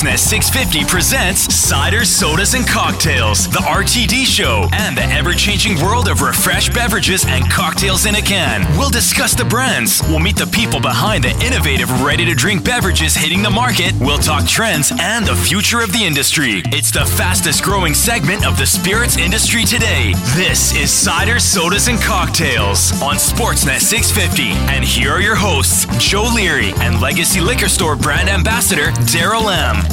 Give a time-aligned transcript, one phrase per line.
[0.00, 6.08] Sportsnet 650 presents Cider, Sodas, and Cocktails, the RTD show, and the ever changing world
[6.08, 8.64] of refreshed beverages and cocktails in a can.
[8.78, 13.14] We'll discuss the brands, we'll meet the people behind the innovative, ready to drink beverages
[13.14, 16.62] hitting the market, we'll talk trends and the future of the industry.
[16.72, 20.14] It's the fastest growing segment of the spirits industry today.
[20.34, 24.48] This is Cider, Sodas, and Cocktails on Sportsnet 650.
[24.72, 29.89] And here are your hosts, Joe Leary and Legacy Liquor Store brand ambassador, Darryl Lamb.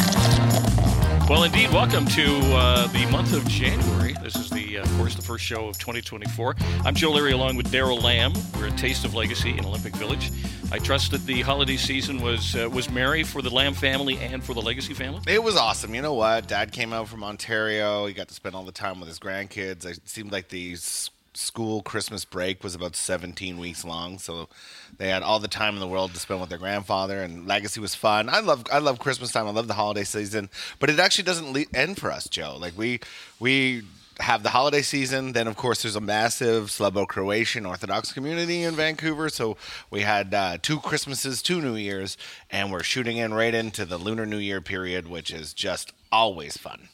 [1.30, 2.24] Well, indeed, welcome to
[2.56, 4.14] uh, the month of January.
[4.24, 6.56] This is the, uh, of course, the first show of 2024.
[6.86, 8.32] I'm Joe Leary along with Darryl Lamb.
[8.58, 10.32] We're at Taste of Legacy in Olympic Village.
[10.72, 14.42] I trust that the holiday season was uh, was merry for the Lamb family and
[14.42, 15.20] for the Legacy family.
[15.28, 15.94] It was awesome.
[15.94, 16.48] You know what?
[16.48, 18.06] Dad came out from Ontario.
[18.06, 19.86] He got to spend all the time with his grandkids.
[19.86, 24.50] It seemed like the s- school Christmas break was about 17 weeks long, so
[24.98, 27.22] they had all the time in the world to spend with their grandfather.
[27.22, 28.30] And Legacy was fun.
[28.30, 29.48] I love I love Christmas time.
[29.48, 32.58] I love the holiday season, but it actually doesn't le- end for us, Joe.
[32.60, 33.00] Like we
[33.40, 33.84] we
[34.20, 35.34] have the holiday season.
[35.34, 39.30] Then, of course, there's a massive Slavo-Croatian Orthodox community in Vancouver.
[39.30, 39.58] So
[39.92, 42.18] we had uh, two Christmases, two New Years,
[42.50, 46.58] and we're shooting in right into the Lunar New Year period, which is just always
[46.58, 46.90] fun.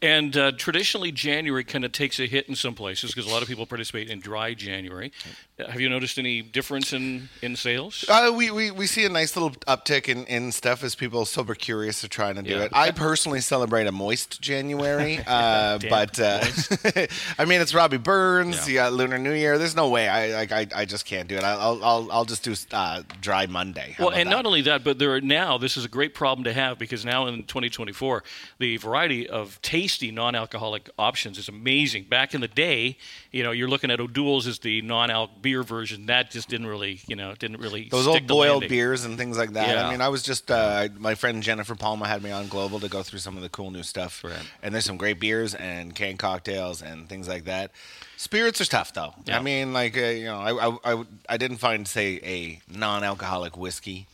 [0.00, 3.42] And uh, traditionally, January kind of takes a hit in some places because a lot
[3.42, 5.12] of people participate in dry January.
[5.58, 8.04] Uh, Have you noticed any difference in, in sales?
[8.08, 11.26] Uh, we, we, we see a nice little uptick in, in stuff as people are
[11.26, 12.62] super curious to trying to do Yeah.
[12.64, 12.72] it.
[12.74, 16.40] I personally celebrate a moist January, uh, but uh,
[17.38, 18.72] I mean it's Robbie Burns, Yeah.
[18.72, 19.58] you got Lunar New Year.
[19.58, 21.44] There's no way I like I, I just can't do it.
[21.44, 23.94] I'll I'll I'll just do uh, dry Monday.
[23.96, 24.34] How Well, and that?
[24.34, 27.04] not only that, but there are now this is a great problem to have because
[27.04, 28.22] now in 2024,
[28.58, 32.04] the variety of tasty non-alcoholic options is amazing.
[32.04, 32.98] Back in the day,
[33.30, 36.06] you know, you're looking at O'Doul's as the non-alc beer version.
[36.06, 39.52] That just didn't really, you know, didn't really those old boiled beers and things like
[39.52, 39.68] that.
[39.68, 39.86] Yeah.
[39.86, 42.88] I mean, I was just uh, my friend Jennifer Palma had me on Global to
[42.88, 44.22] go through some of the cool new stuff.
[44.24, 44.34] Right.
[44.62, 47.70] And there's some great beers and canned cocktails and things like that.
[48.16, 49.14] Spirits are tough though.
[49.24, 49.38] Yeah.
[49.38, 53.56] I mean, like uh, you know, I, I, I I didn't find say a non-alcoholic
[53.56, 54.06] whiskey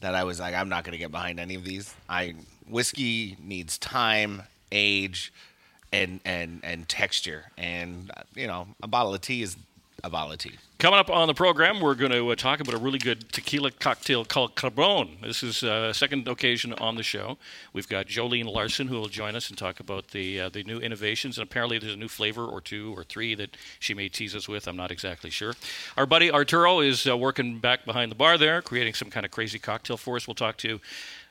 [0.00, 1.94] that I was like I'm not going to get behind any of these.
[2.08, 2.34] I
[2.68, 4.42] whiskey needs time,
[4.72, 5.32] age,
[5.92, 9.56] and and and texture, and uh, you know, a bottle of tea is
[10.04, 10.56] a bottle of tea.
[10.78, 13.70] Coming up on the program, we're going to uh, talk about a really good tequila
[13.70, 15.16] cocktail called Cabron.
[15.22, 17.38] This is a second occasion on the show.
[17.72, 20.78] We've got Jolene Larson who will join us and talk about the uh, the new
[20.78, 21.38] innovations.
[21.38, 24.48] And apparently, there's a new flavor or two or three that she may tease us
[24.48, 24.68] with.
[24.68, 25.54] I'm not exactly sure.
[25.96, 29.32] Our buddy Arturo is uh, working back behind the bar there, creating some kind of
[29.32, 30.28] crazy cocktail for us.
[30.28, 30.78] We'll talk to uh,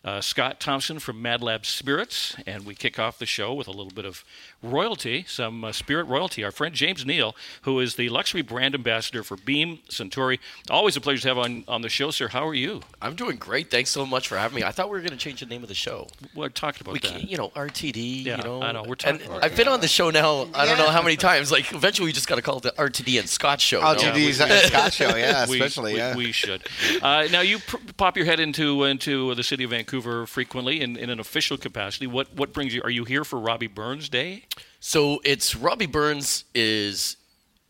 [0.05, 3.71] Uh, Scott Thompson from Mad Lab Spirits, and we kick off the show with a
[3.71, 4.23] little bit of
[4.65, 6.43] royalty, some uh, spirit royalty.
[6.43, 10.39] Our friend James Neal, who is the luxury brand ambassador for Beam Suntory.
[10.69, 12.27] Always a pleasure to have on on the show, sir.
[12.29, 12.81] How are you?
[13.01, 13.69] I'm doing great.
[13.71, 14.63] Thanks so much for having me.
[14.63, 16.07] I thought we were going to change the name of the show.
[16.33, 17.11] We're talking about We that.
[17.11, 18.25] can't, you know, RTD.
[18.25, 18.83] Yeah, you know, I know.
[18.87, 19.43] We're talking about.
[19.43, 20.47] I've been on the show now.
[20.53, 21.51] I don't know how many times.
[21.51, 23.79] Like, eventually, we just got to call it the RTD and Scott show.
[23.81, 23.99] Oh, no?
[23.99, 24.37] GD's
[24.67, 26.15] Scott show, yeah, we, especially we, yeah.
[26.15, 26.63] we should.
[27.01, 30.95] Uh, now you pr- pop your head into into the city of Vancouver frequently in,
[30.97, 32.07] in an official capacity.
[32.07, 32.81] What what brings you?
[32.83, 34.43] Are you here for Robbie Burns Day?
[34.87, 37.17] So it's Robbie Burns is.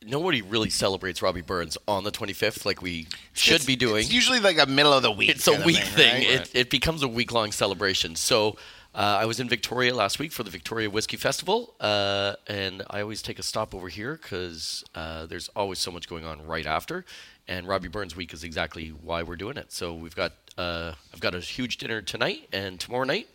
[0.06, 4.02] Nobody really celebrates Robbie Burns on the 25th like we should It's- be doing.
[4.04, 5.30] It's usually like a middle of the week.
[5.30, 6.14] It's a week thing.
[6.28, 6.42] right?
[6.42, 8.18] It, it becomes a week long celebration.
[8.18, 8.58] So
[8.94, 13.00] uh, I was in Victoria last week for the Victoria Whiskey Festival, uh, and I
[13.00, 16.66] always take a stop over here because uh, there's always so much going on right
[16.66, 17.06] after.
[17.48, 19.72] And Robbie Burns Week is exactly why we're doing it.
[19.72, 23.30] So we've got uh, I've got a huge dinner tonight and tomorrow night.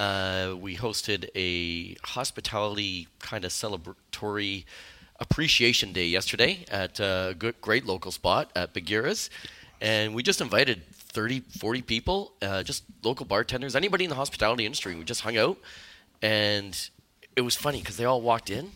[0.00, 4.64] Uh, we hosted a hospitality kind of celebratory
[5.18, 9.28] appreciation day yesterday at a good, great local spot at Bagheera's.
[9.82, 14.64] And we just invited 30, 40 people, uh, just local bartenders, anybody in the hospitality
[14.64, 14.94] industry.
[14.94, 15.58] We just hung out.
[16.22, 16.74] And
[17.36, 18.70] it was funny because they all walked in.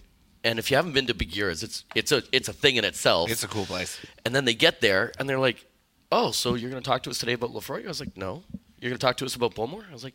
[0.44, 3.30] And if you haven't been to Bagheera's, it's, it's, a, it's a thing in itself.
[3.30, 3.98] It's a cool place.
[4.26, 5.64] And then they get there and they're like,
[6.12, 8.42] "Oh, so you're going to talk to us today about Laphroaig?" I was like, "No."
[8.84, 9.86] You're going to talk to us about Bowmore?
[9.88, 10.12] I was like,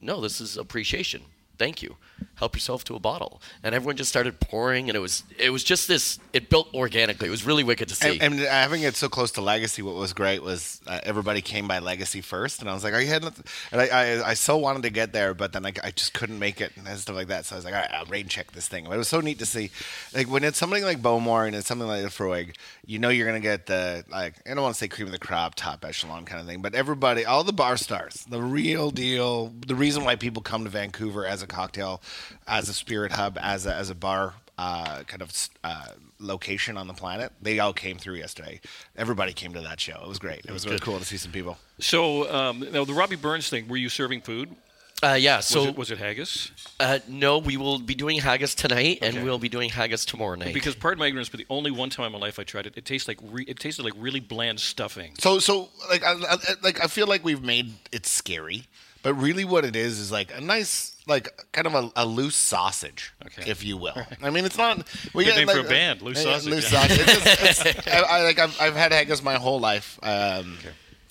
[0.00, 1.22] "No, this is appreciation.
[1.60, 1.96] Thank you.
[2.36, 5.62] Help yourself to a bottle." And everyone just started pouring, and it was it was
[5.62, 6.18] just this.
[6.32, 7.28] It built organically.
[7.28, 8.18] It was really wicked to see.
[8.18, 11.68] And, and having it so close to Legacy, what was great was uh, everybody came
[11.68, 13.30] by Legacy first, and I was like, "Are you heading?"
[13.72, 16.38] And I, I, I so wanted to get there, but then I, I just couldn't
[16.38, 17.44] make it and stuff like that.
[17.44, 19.20] So I was like, "All right, I'll rain check this thing." But it was so
[19.20, 19.70] neat to see,
[20.14, 22.56] like when it's something like Bowmore and it's something like the Laphroaig,
[22.86, 25.18] you know, you're gonna get the like I don't want to say cream of the
[25.18, 29.52] crop, top echelon kind of thing, but everybody, all the bar stars, the real deal,
[29.66, 32.00] the reason why people come to Vancouver as a cocktail,
[32.46, 35.32] as a spirit hub, as a, as a bar uh, kind of
[35.64, 35.86] uh,
[36.18, 37.32] location on the planet.
[37.42, 38.60] They all came through yesterday.
[38.96, 40.00] Everybody came to that show.
[40.02, 40.44] It was great.
[40.46, 41.58] It was really cool to see some people.
[41.78, 43.68] So um, now the Robbie Burns thing.
[43.68, 44.54] Were you serving food?
[45.02, 45.36] Uh, yeah.
[45.38, 46.50] Was, So it, was it haggis?
[46.78, 49.16] uh, no, we will be doing haggis tonight, Okay.
[49.16, 50.52] and we'll be doing haggis tomorrow night.
[50.52, 52.74] Because pardon my ignorance, but the only one time in my life I tried it,
[52.76, 55.12] it tastes like re- it tasted like really bland stuffing.
[55.18, 58.64] So so like I, I, like I feel like we've made it scary,
[59.02, 62.36] but really what it is is like a nice like kind of a, a loose
[62.36, 63.50] sausage, Okay.
[63.50, 63.96] if you will.
[64.22, 64.86] I mean, it's not.
[65.14, 66.52] We Good get, name like, for a band, Loose yeah, Sausage.
[66.52, 66.98] Loose sausage.
[67.00, 69.98] It's just, it's, I, I like I've, I've had haggis my whole life.
[70.02, 70.58] Um,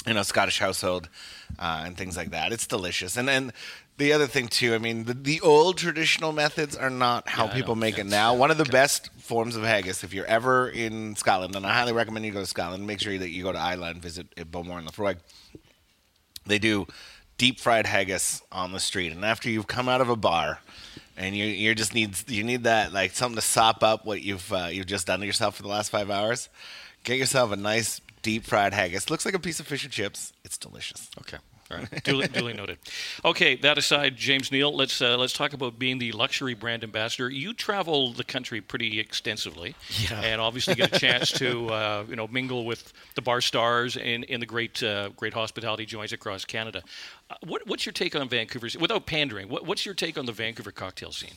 [0.08, 1.10] You know, Scottish household
[1.60, 2.52] uh, and things like that.
[2.54, 3.54] It's delicious, and and.
[3.98, 7.54] The other thing too, I mean, the, the old traditional methods are not how Yeah,
[7.56, 8.34] people make it now.
[8.34, 11.92] One of the best forms of haggis, if you're ever in Scotland, and I highly
[11.92, 14.78] recommend you go to Scotland, make sure that you go to Islay and visit Bowmore
[14.80, 15.18] and Laphroaig
[16.46, 16.88] they do
[17.40, 19.12] deep fried haggis on the street.
[19.12, 20.60] And after you've come out of a bar
[21.18, 24.54] and you you just need you need that like something to sop up what you've
[24.54, 26.50] uh, you've just done to yourself for the last five hours
[27.04, 29.10] get yourself a nice deep fried haggis.
[29.10, 30.34] Looks like a piece of fish and chips.
[30.44, 31.10] It's delicious.
[31.20, 31.38] Okay.
[31.72, 32.04] All right.
[32.04, 32.80] Duly, duly noted.
[33.24, 37.30] Okay, that aside, James Neal, let's uh, let's talk about being the luxury brand ambassador.
[37.30, 39.76] You travel the country pretty extensively,
[40.10, 40.20] Yeah.
[40.22, 44.24] and obviously get a chance to uh, you know mingle with the bar stars and
[44.24, 46.82] in the great uh, great hospitality joints across Canada.
[47.30, 48.76] Uh, what, what's your take on Vancouver's?
[48.76, 51.36] Without pandering, what, what's your take on the Vancouver cocktail scene?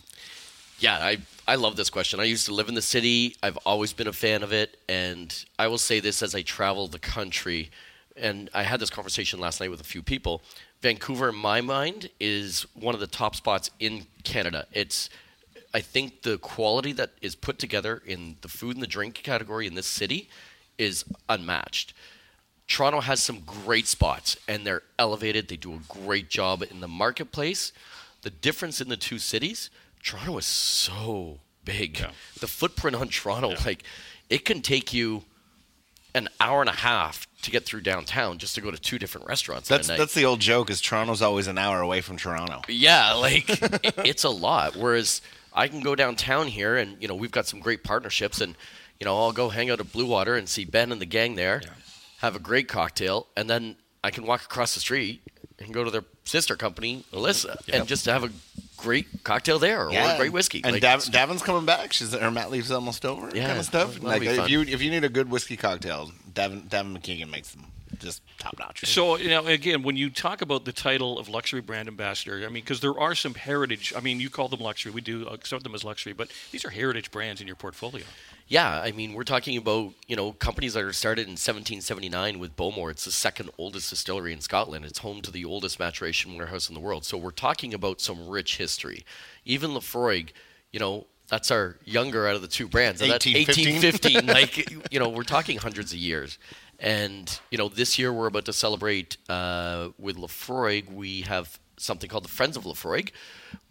[0.79, 2.19] Yeah, I, I love this question.
[2.19, 3.37] I used to live in the city.
[3.43, 4.79] I've always been a fan of it.
[4.89, 7.71] And I will say this as I travel the country,
[8.17, 10.43] and I had this conversation last night with a few people.
[10.81, 14.67] Vancouver, in my mind, is one of the top spots in Canada.
[14.73, 15.09] It's,
[15.73, 19.67] I think, the quality that is put together in the food and the drink category
[19.67, 20.29] in this city
[20.79, 21.95] is unmatched.
[22.67, 25.49] Toronto has some great spots and they're elevated.
[25.49, 27.73] They do a great job in the marketplace.
[28.23, 29.71] The difference in the two cities,
[30.03, 32.01] Toronto is so big.
[32.01, 32.11] Yeah.
[32.41, 33.85] The footprint on Toronto, like,
[34.31, 35.25] it can take you
[36.15, 39.27] an hour and a half to get through downtown just to go to two different
[39.27, 39.69] restaurants.
[39.69, 39.99] that's night.
[39.99, 43.49] that's the old joke is toronto's always an hour away from toronto Yeah, like
[43.85, 44.77] it, it's a lot.
[44.77, 45.23] Whereas
[45.55, 48.57] I can go downtown here, and you know we've got some great partnerships, and
[49.01, 51.35] you know I'll go hang out at Blue Water and see Ben and the gang
[51.35, 51.61] there,
[52.19, 55.23] have a great cocktail, and then I can walk across the street
[55.59, 58.31] and go to their sister company, Elisa, and just have a
[58.83, 60.61] great cocktail there or a great whiskey.
[60.65, 61.93] And Like, Dav- Davin's coming back.
[61.93, 63.31] She's her mat leave's almost over.
[63.35, 64.03] Yeah, kind of stuff.
[64.03, 67.67] Like if you if you need a good whiskey cocktail, Davin Davin McKeegan makes them
[68.03, 68.85] just top notch.
[68.87, 72.49] So you know, again, when you talk about the title of luxury brand ambassador, I
[72.49, 73.93] mean, because there are some heritage.
[73.97, 74.93] I mean, you call them luxury.
[74.93, 78.05] We do uh, accept them as luxury, but these are heritage brands in your portfolio.
[78.49, 82.57] Yeah, I mean, we're talking about you know companies that are started in 1779 with
[82.57, 82.91] Bowmore.
[82.91, 84.85] It's the second oldest distillery in Scotland.
[84.85, 87.05] It's home to the oldest maturation warehouse in the world.
[87.05, 89.05] So we're talking about some rich history.
[89.45, 90.31] Even Laphroaig,
[90.73, 93.01] you know, that's our younger out of the two brands.
[93.01, 94.27] And that's 1815.
[94.27, 94.27] 1815.
[94.83, 96.39] like you know, we're talking hundreds of years.
[96.79, 100.93] And you know, this year we're about to celebrate uh, with Laphroaig.
[100.93, 103.11] We have something called the Friends of Laphroaig,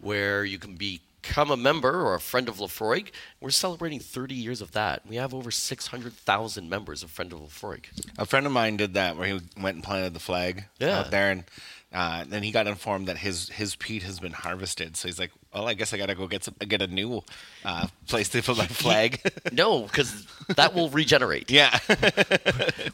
[0.00, 3.08] where you can become a member or a friend of Laphroaig.
[3.40, 5.06] We're celebrating 30 years of that.
[5.06, 7.84] We have over 600,000 members of Friend of Laphroaig.
[8.18, 11.00] A friend of mine did that where he went and planted the flag Yeah.
[11.00, 11.44] out there, and
[11.92, 14.96] uh, then he got informed that his his peat has been harvested.
[14.96, 17.22] So he's like, "Well, I guess I gotta go get some, get a new
[17.64, 19.20] uh, place to put my flag."
[19.52, 21.50] No, because that will regenerate.
[21.50, 21.78] yeah,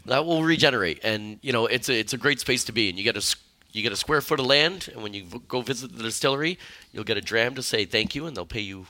[0.06, 2.98] that will regenerate and you know it's a it's a great space to be and
[2.98, 3.36] you get a
[3.72, 6.58] you get a square foot of land and when you go visit the distillery
[6.92, 8.86] you'll get a dram to say thank you and they'll pay you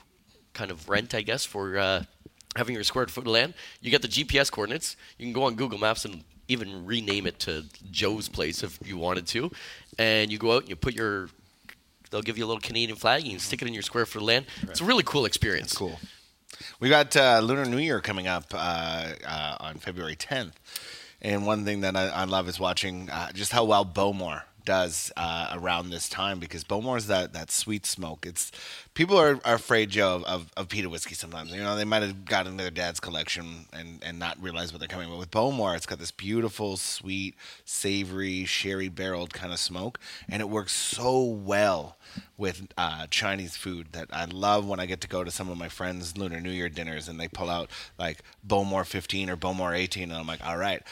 [0.54, 2.02] kind of rent i guess for uh,
[2.56, 5.54] having your square foot of land you get the gps coordinates you can go on
[5.56, 9.50] google maps and even rename it to joe's place if you wanted to.
[9.99, 11.28] And you go out and you put your
[12.11, 14.23] they'll give you a little canadian flag and you stick it in your square foot
[14.23, 14.47] of land.
[14.62, 15.75] It's a really cool experience.
[15.75, 15.99] Cool.
[16.81, 20.52] We got uh, Lunar New Year coming up uh, uh, on February 10th,
[21.21, 25.10] and one thing that I, I love is watching uh, just how well Bowmore does
[25.16, 28.26] uh, around this time because Bowmore's that that sweet smoke.
[28.26, 28.52] It's
[28.92, 31.52] people are, are afraid, Joe, of, of, of peated whiskey sometimes.
[31.52, 34.80] You know, they might have got into their dad's collection and, and not realize what
[34.80, 35.08] they're coming.
[35.08, 37.34] But with Bowmore, it's got this beautiful, sweet,
[37.64, 39.98] savory, sherry barreled kind of smoke,
[40.28, 41.96] and it works so well
[42.37, 45.56] with uh, Chinese food that I love when I get to go to some of
[45.56, 49.75] my friends' Lunar New Year dinners and they pull out like Bowmore 15 or Bowmore
[49.75, 50.82] 18, and I'm like, all right.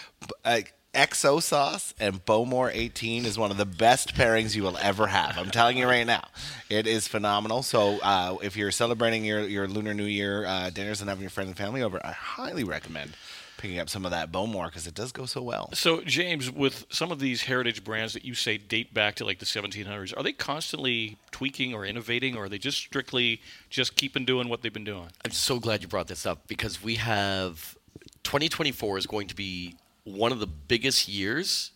[0.47, 5.07] Like, XO sauce and Bowmore 18 is one of the best pairings you will ever
[5.07, 5.39] have.
[5.39, 6.25] I'm telling you right now,
[6.71, 7.63] it is phenomenal.
[7.63, 11.31] So uh, if you're celebrating your, your Lunar New Year uh, dinners and having your
[11.31, 13.13] friends and family over, I highly recommend
[13.59, 15.71] picking up some of that Bowmore because it does go so well.
[15.73, 19.39] So, James, with some of these heritage brands that you say date back to like
[19.39, 24.25] the 1700s, are they constantly tweaking or innovating, or are they just strictly just keeping
[24.25, 25.09] doing what they've been doing?
[25.25, 27.77] I'm so glad you brought this up because we have
[28.25, 29.77] 2024 is going to be
[30.07, 31.73] one of the biggest years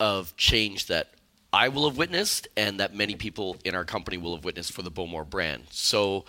[0.00, 1.10] of change that
[1.52, 4.82] I will have witnessed and that many people in our company will have witnessed for
[4.82, 5.62] the Bowmore brand.
[5.70, 6.24] So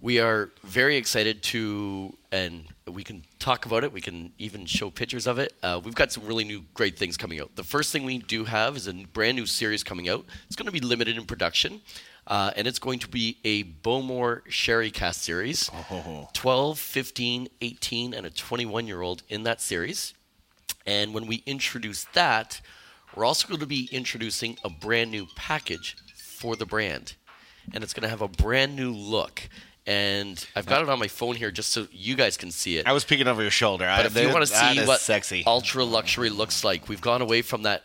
[0.00, 3.92] we are very excited to, and we can talk about it.
[3.92, 5.54] We can even show pictures of it.
[5.62, 7.54] Uh, we've got some really new great things coming out.
[7.54, 10.26] The first thing we do have is a brand new series coming out.
[10.46, 11.80] It's going to be limited in production.
[12.26, 15.70] Uh, and it's going to be a Bowmore Sherry Cask series.
[15.72, 16.28] Oh.
[16.32, 20.12] 12, 15, 18, and a 21 year old in that series.
[20.86, 22.60] And when we introduce that,
[23.14, 27.14] we're also going to be introducing a brand new package for the brand.
[27.72, 29.48] And it's going to have a brand new look.
[29.86, 32.86] And I've got it on my phone here just so you guys can see it.
[32.86, 33.84] I was peeking over your shoulder.
[33.84, 37.42] But if you want to see what sexy, ultra luxury looks like, we've gone away
[37.42, 37.84] from that,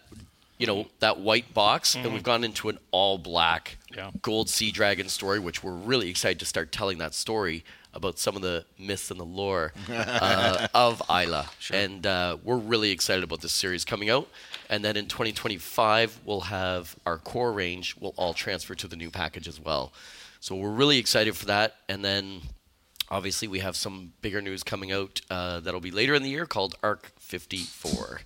[0.57, 2.13] you know, that white box, and mm-hmm.
[2.13, 4.09] we've gone into an all black Yeah.
[4.21, 8.35] gold sea dragon story, which we're really excited to start telling that story about some
[8.35, 11.45] of the myths and the lore uh, of Islay.
[11.73, 14.27] And uh, we're really excited about this series coming out.
[14.69, 19.09] And then in 2025, we'll have our core range will all transfer to the new
[19.09, 19.91] package as well.
[20.39, 21.75] So we're really excited for that.
[21.89, 22.41] And then
[23.09, 26.45] obviously we have some bigger news coming out uh, that'll be later in the year
[26.45, 28.21] called ARC 54.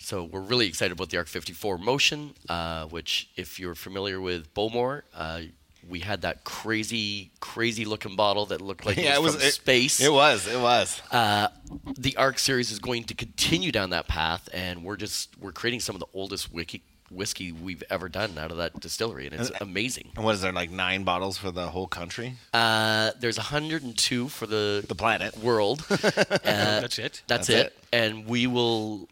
[0.00, 4.54] So we're really excited about the ARC 54 motion, uh, which if you're familiar with
[4.54, 5.40] Bowmore, uh,
[5.88, 9.42] we had that crazy, crazy looking bottle that looked like yeah, it it was was
[9.42, 10.00] from it- space.
[10.00, 10.46] It was.
[10.46, 11.00] It was.
[11.10, 15.80] the ARC series is going to continue down that path, and we're just we're creating
[15.80, 19.50] some of the oldest wiki, whiskey we've ever done out of that distillery, and it's
[19.60, 20.10] amazing.
[20.16, 22.34] and what is there like nine bottles for the whole country?
[22.52, 25.36] Uh, there's 102 for the The planet.
[25.38, 25.84] world.
[25.90, 27.22] Uh, That's it.
[27.26, 27.66] That's, That's it.
[27.66, 27.78] it.
[27.92, 29.08] And we will.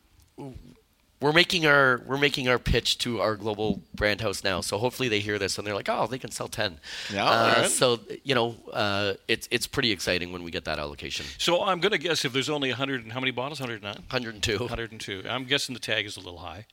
[1.21, 4.61] We're making our we're making our pitch to our global brand house now.
[4.61, 6.79] So hopefully they hear this and they're like, oh, they can sell ten.
[7.13, 7.71] Yeah, Uh, alright.
[7.71, 11.25] So you know, uh, it's it's pretty exciting when we get that allocation.
[11.39, 13.61] So I'm going to guess if there's only 100 and how many bottles?
[13.61, 13.95] 109?
[13.95, 14.59] 102.
[14.59, 15.23] 102.
[15.29, 16.67] I'm guessing the tag is a little high.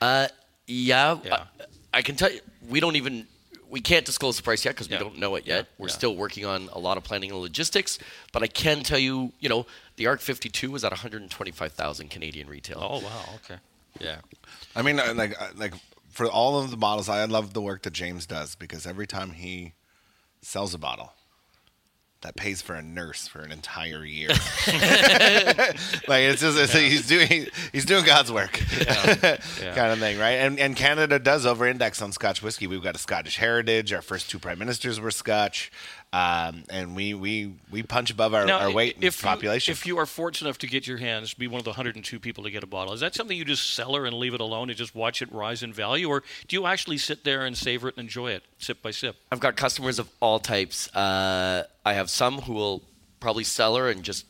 [0.00, 0.28] Uh,
[0.68, 1.18] yeah.
[1.24, 1.44] Yeah.
[1.92, 3.26] I, I can tell you, we don't even
[3.70, 4.98] we can't disclose the price yet because Yeah.
[4.98, 5.66] we don't know it yet.
[5.66, 5.74] Yeah.
[5.76, 5.94] We're Yeah.
[5.94, 7.98] still working on a lot of planning and logistics.
[8.32, 12.78] But I can tell you, you know, the ARC 52 is at 125,000 Canadian retail.
[12.80, 13.24] Oh wow.
[13.44, 13.58] Okay.
[14.00, 14.18] Yeah.
[14.76, 15.74] I mean, uh, like, uh, like
[16.10, 19.30] for all of the bottles, I love the work that James does because every time
[19.32, 19.74] he
[20.40, 21.12] sells a bottle,
[22.22, 24.28] that pays for a nurse for an entire year.
[26.08, 29.36] like it's just it's, he's doing he's doing God's work, Yeah.
[29.74, 30.32] kind of thing, right?
[30.32, 32.66] And and Canada does over-index on Scotch whiskey.
[32.66, 33.92] We've got a Scottish heritage.
[33.92, 35.70] Our first two prime ministers were Scotch,
[36.12, 39.72] um, and we we we punch above our, Now, our weight in if population.
[39.72, 42.18] You, if you are fortunate enough to get your hands, be one of the 102
[42.18, 44.70] people to get a bottle, is that something you just cellar and leave it alone
[44.70, 47.88] and just watch it rise in value, or do you actually sit there and savor
[47.88, 49.16] it and enjoy it, sip by sip?
[49.30, 50.94] I've got customers of all types.
[50.96, 52.82] Uh, I have some who will
[53.20, 54.24] probably sell her and just,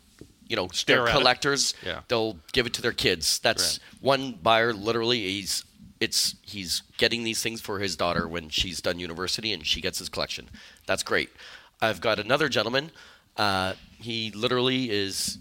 [0.49, 1.13] you know, Stare they're it.
[1.13, 1.75] collectors.
[1.87, 2.01] Yeah.
[2.09, 3.39] They'll give it to their kids.
[3.39, 4.73] That's one buyer.
[4.73, 5.65] Literally, he's
[6.01, 9.99] it's he's getting these things for his daughter when she's done university and she gets
[9.99, 10.49] his collection.
[10.87, 11.31] That's great.
[11.81, 12.91] I've got another gentleman.
[13.37, 15.39] Uh, he literally is.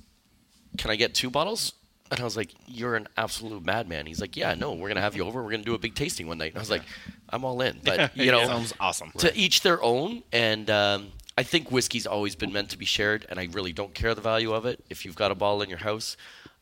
[0.77, 1.74] Can I get two bottles?
[2.10, 5.15] And I was like, "You're an absolute madman." He's like, "Yeah, no, we're gonna have
[5.15, 5.44] you over.
[5.44, 6.84] We're gonna do a big tasting one night." And I was like,
[7.29, 9.12] "I'm all in." But you know, sounds awesome.
[9.17, 13.25] to each their own and um, i think whiskey's always been meant to be shared
[13.29, 15.70] and i really don't care the value of it if you've got a bottle in
[15.70, 16.17] your house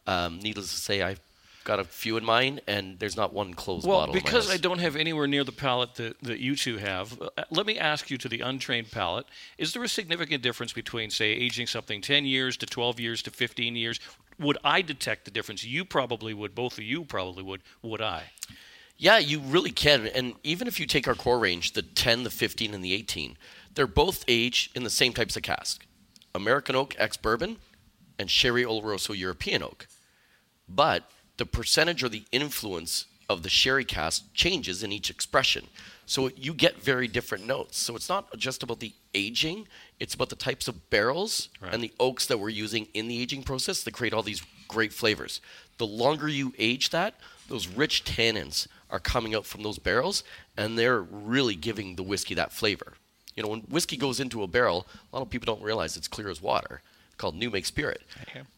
[0.08, 1.20] um, needless to say i've
[1.66, 4.56] got a few in mine and there's not one closed Well, bottle my because I
[4.56, 8.10] don't have anywhere near the palate that, that you two have, uh, let me ask
[8.10, 9.26] you to the untrained palate,
[9.58, 13.32] is there a significant difference between, say, aging something 10 years to 12 years to
[13.32, 14.00] 15 years?
[14.40, 15.66] Would I detect the difference?
[15.66, 16.56] You probably would.
[16.56, 17.62] Both of you probably would.
[17.82, 18.24] Would I?
[18.98, 20.08] Yeah, you really can.
[20.08, 23.38] And even if you take our core range, the 10, the 15, and the 18,
[23.74, 25.86] they're both aged in the same types of cask
[26.34, 27.58] American oak ex bourbon
[28.20, 29.88] and Sherry Oloroso European oak.
[30.68, 35.68] But the percentage or the influence of the sherry cask changes in each expression.
[36.06, 37.78] So you get very different notes.
[37.80, 39.68] So it's not just about the aging,
[40.00, 41.74] it's about the types of barrels Right.
[41.74, 44.94] and the oaks that we're using in the aging process that create all these great
[44.94, 45.42] flavors.
[45.80, 47.16] The longer you age that,
[47.50, 50.24] those rich tannins are coming out from those barrels
[50.56, 52.94] and they're really giving the whiskey that flavor.
[53.36, 56.08] You know, when whiskey goes into a barrel, a lot of people don't realize it's
[56.08, 56.82] clear as water.
[57.18, 58.02] Called New Make Spirit.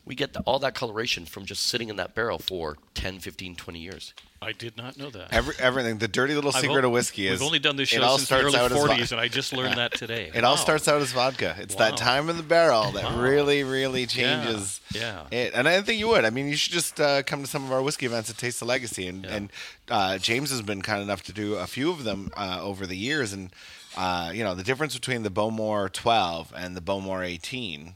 [0.05, 3.55] We get the, all that coloration from just sitting in that barrel for 10, 15,
[3.55, 4.13] 20 years.
[4.41, 5.33] I did not know that.
[5.33, 5.97] Every, everything.
[5.97, 8.17] The dirty little I've secret o- of whiskey is We've only done this show all
[8.17, 10.31] since the early out as vo- 40s, and I just learned that today.
[10.35, 10.61] It all Wow.
[10.61, 11.55] starts out as vodka.
[11.59, 11.89] It's Wow.
[11.89, 13.19] that time in the barrel that Wow.
[13.21, 15.25] really, really changes Yeah.
[15.31, 15.53] it.
[15.55, 16.23] And I think you would.
[16.25, 18.59] I mean, you should just uh, come to some of our whiskey events at Taste
[18.59, 19.07] the Legacy.
[19.07, 19.51] And, and
[19.89, 22.97] uh, James has been kind enough to do a few of them uh, over the
[22.97, 23.33] years.
[23.33, 23.49] And,
[23.97, 27.95] uh, you know, the difference between the Bowmore 12 and the Bowmore 18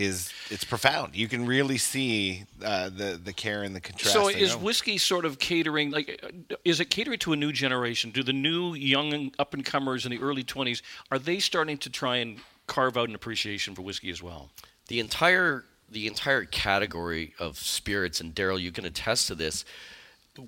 [0.00, 1.14] is it's profound.
[1.14, 4.12] You can really see uh, the the care and the contrast.
[4.12, 8.10] So is whiskey sort of catering like uh, is it catering to a new generation?
[8.10, 11.90] Do the new young up and comers in the early 20s are they starting to
[11.90, 14.50] try and carve out an appreciation for whiskey as well?
[14.90, 19.64] the entire the entire category of spirits and Darryl you can attest to this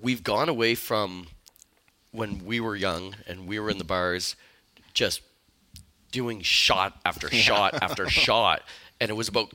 [0.03, 1.29] we've gone away from
[2.11, 4.37] when we were young and we were in the bars
[4.93, 5.23] just
[6.13, 8.63] doing shot after shot after shot
[9.01, 9.53] and it was about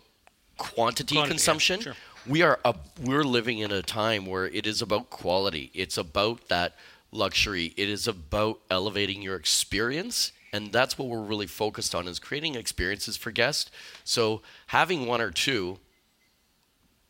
[0.58, 1.94] quantity, Quantity, yeah, consumption sure.
[2.26, 6.50] we are up we're living in a time where it is about quality it's about
[6.50, 6.76] that
[7.12, 12.20] luxury it is about elevating your experience and that's what we're really focused on is
[12.20, 13.72] creating experiences for guests
[14.04, 15.80] so having one or two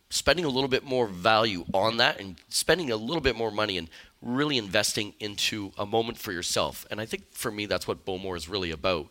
[0.09, 3.77] spending a little bit more value on that and spending a little bit more money
[3.77, 3.89] and
[4.21, 6.85] really investing into a moment for yourself.
[6.89, 9.07] And I think for me, that's what Bowmore is really about.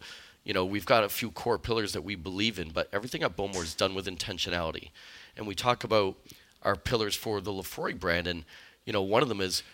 [0.47, 3.37] You know, we've got a few core pillars that we believe in, but everything at
[3.37, 4.91] Bowmore is done with intentionality.
[5.37, 6.15] And we talk about
[6.63, 8.45] our pillars for the Laphroaig brand, and
[8.85, 9.65] you know, one of them is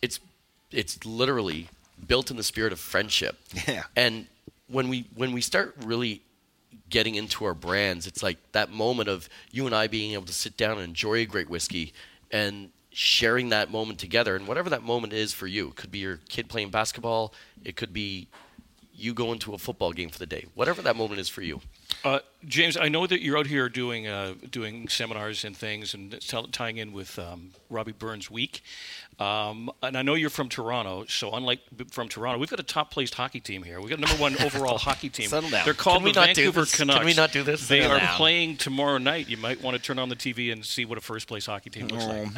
[0.00, 0.20] it's
[0.70, 1.68] it's literally
[2.08, 3.38] built in the spirit of friendship.
[3.68, 3.82] Yeah.
[3.94, 4.26] And
[4.68, 6.22] when we when we start really
[6.88, 10.32] getting into our brands, it's like that moment of you and I being able to
[10.32, 11.92] sit down and enjoy a great whiskey
[12.30, 14.34] and sharing that moment together.
[14.34, 17.34] And whatever that moment is for you, it could be your kid playing basketball,
[17.64, 18.28] it could be
[19.02, 21.60] you go into a football game for the day, whatever that moment is for you.
[22.04, 26.20] Uh, James, I know that you're out here doing uh, doing seminars and things, and
[26.20, 28.62] tell, tying in with um, Robbie Burns Week.
[29.18, 32.90] Um, and I know you're from Toronto, so unlike from Toronto, we've got a top
[32.90, 33.80] placed hockey team here.
[33.80, 35.28] We've got a number one overall hockey team.
[35.28, 35.64] Settle down.
[35.64, 36.74] They're called Can the not do Vancouver this?
[36.74, 37.68] Can we not do this?
[37.68, 38.16] They Settle are down.
[38.16, 39.28] playing tomorrow night.
[39.28, 41.70] You might want to turn on the TV and see what a first place hockey
[41.70, 42.34] team looks like.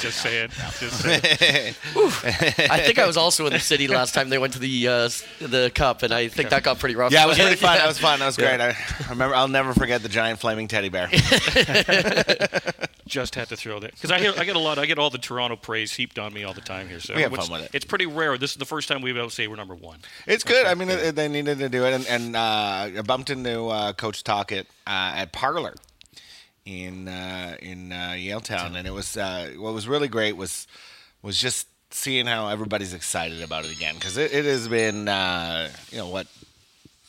[0.00, 0.48] Just saying.
[0.80, 1.74] Just saying.
[2.70, 5.08] I think I was also in the city last time they went to the uh,
[5.40, 7.12] the cup, and I think that got pretty rough.
[7.12, 7.74] Yeah, it was really fun.
[7.74, 7.82] Yeah.
[7.82, 8.18] That was fun.
[8.20, 8.60] That was great.
[8.60, 8.74] I
[9.10, 9.34] remember.
[9.34, 11.08] I'll never forget the giant flaming teddy bear.
[13.06, 14.77] Just had to throw that because I hear I get a lot.
[14.78, 17.00] I get all the Toronto praise heaped on me all the time here.
[17.00, 17.74] So We have it's- fun with it.
[17.74, 18.38] It's pretty rare.
[18.38, 19.98] This is the first time we've able to say we're number one.
[20.26, 20.66] It's good.
[20.66, 23.92] I mean, it, they needed to do it, and, and uh, I bumped into uh,
[23.92, 25.74] Coach Tocchet uh, at Parlor
[26.66, 30.66] in uh, in uh, Yaletown, and it was uh, what was really great was
[31.22, 35.70] was just seeing how everybody's excited about it again because it, it has been uh,
[35.90, 36.26] you know what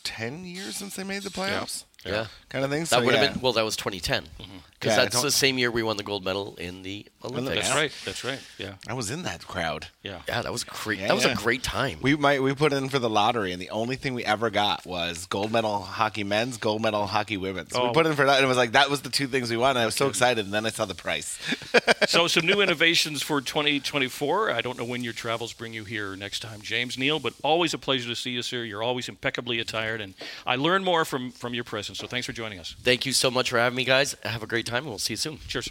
[0.04, 2.28] ten years since they made the playoffs, Yeah.
[2.50, 2.82] Kind of thing.
[2.82, 3.22] That So, would yeah.
[3.24, 3.54] have been well.
[3.54, 4.56] That was 2010, because mm-hmm.
[4.82, 7.56] Yeah, that's the same year we won the gold medal in the Olympics.
[7.56, 7.76] That's Yeah.
[7.76, 7.92] right.
[8.06, 8.40] That's right.
[8.58, 8.74] Yeah.
[8.88, 9.88] I was in that crowd.
[10.04, 10.22] Yeah.
[10.28, 11.00] Yeah, that was great.
[11.00, 11.34] Yeah, that was yeah.
[11.34, 12.00] a great time.
[12.02, 14.86] We might we put in for the lottery, and the only thing we ever got
[14.86, 17.74] was gold medal hockey men's, gold medal hockey women's.
[17.74, 17.88] So Oh.
[17.88, 19.58] we put in for that, and it was like that was the two things we
[19.58, 19.76] won.
[19.78, 21.38] I was so excited, and then I saw the price.
[22.08, 24.52] So some new innovations for 2024.
[24.52, 27.74] I don't know when your travels bring you here next time, James Neal, but always
[27.74, 28.64] a pleasure to see you, sir.
[28.64, 30.16] You're always impeccably attired, and
[30.48, 32.00] I learn more from from your presence.
[32.00, 32.74] So thanks for joining us.
[32.84, 34.16] Thank you so much for having me, guys.
[34.24, 35.40] Have a great time, and we'll see you soon.
[35.50, 35.70] Cheers.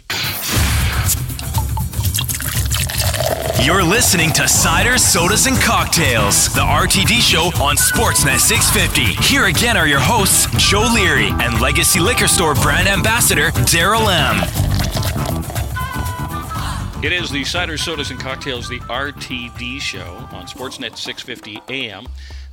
[3.65, 9.01] You're listening to Ciders, Sodas, and Cocktails, the RTD show on Sportsnet 650.
[9.23, 14.37] Here again are your hosts, Joe Leary and Legacy Liquor Store brand ambassador, Darryl M.
[17.03, 22.05] It is the Cider, Sodas, and Cocktails, the RTD show on Sportsnet 650 AM,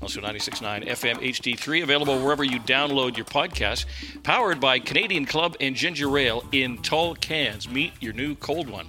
[0.03, 3.87] also 96.9 FM HD3, available wherever you download your podcast.
[4.23, 7.69] Powered by Canadian Club and Ginger Ale in tall cans.
[7.69, 8.89] Meet your new cold one.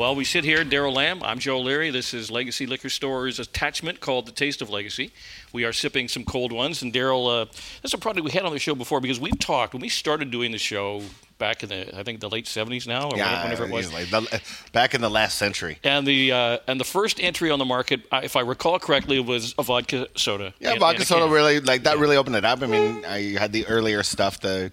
[0.00, 1.22] Well, we sit here, Darryl Lamb.
[1.22, 1.90] I'm Joe Leary.
[1.90, 5.12] This is Legacy Liquor Store's attachment called The Taste of Legacy.
[5.52, 6.80] We are sipping some cold ones.
[6.80, 9.38] And Darryl, uh, this is a product we had on the show before because we've
[9.38, 11.02] talked, when we started doing the show
[11.36, 13.88] back in the, I think, the late 70s now, or yeah, whenever it was.
[13.88, 14.04] easily.
[14.04, 14.40] The-
[14.72, 15.78] back in the last century.
[15.84, 19.20] And the uh, and the first entry on the market, uh, if I recall correctly,
[19.20, 20.54] was a vodka soda.
[20.60, 21.98] Yeah, in- vodka in a soda really like that.
[21.98, 22.62] Really opened it up.
[22.62, 24.72] I mean, I had the earlier stuff, the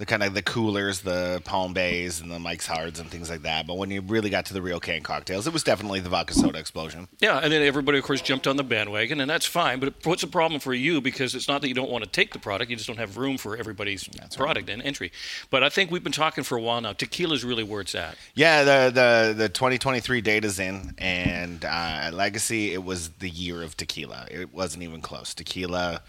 [0.00, 3.42] the kind of the coolers, the Palm Bays, and the Mike's Hards and things like
[3.42, 3.66] that.
[3.66, 6.32] But when you really got to the real can cocktails, it was definitely the vodka
[6.32, 7.06] soda explosion.
[7.20, 9.78] Yeah, and then everybody, of course, jumped on the bandwagon, and that's fine.
[9.78, 12.08] But it puts a problem for you because it's not that you don't want to
[12.08, 15.12] take the product; you just don't have room for everybody's product and entry.
[15.50, 16.94] But I think we've been talking for a while now.
[16.94, 18.16] Tequila's really where it's at.
[18.34, 23.62] Yeah, the the the 2023 data's in, and uh, at Legacy, it was the year
[23.62, 24.28] of tequila.
[24.30, 25.34] It wasn't even close.
[25.34, 26.00] Tequila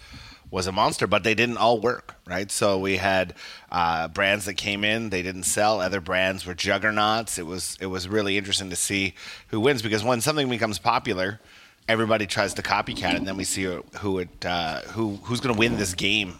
[0.51, 2.51] was a monster, but they didn't all work, right?
[2.51, 3.33] So we had
[3.71, 5.79] uh, brands that came in, they didn't sell.
[5.79, 7.39] Other brands were juggernauts.
[7.39, 9.15] It was it was really interesting to see
[9.47, 11.39] who wins because when something becomes popular,
[11.87, 13.63] everybody tries to copycat it, and then we see
[13.99, 16.35] who it uh, who who's going to win this game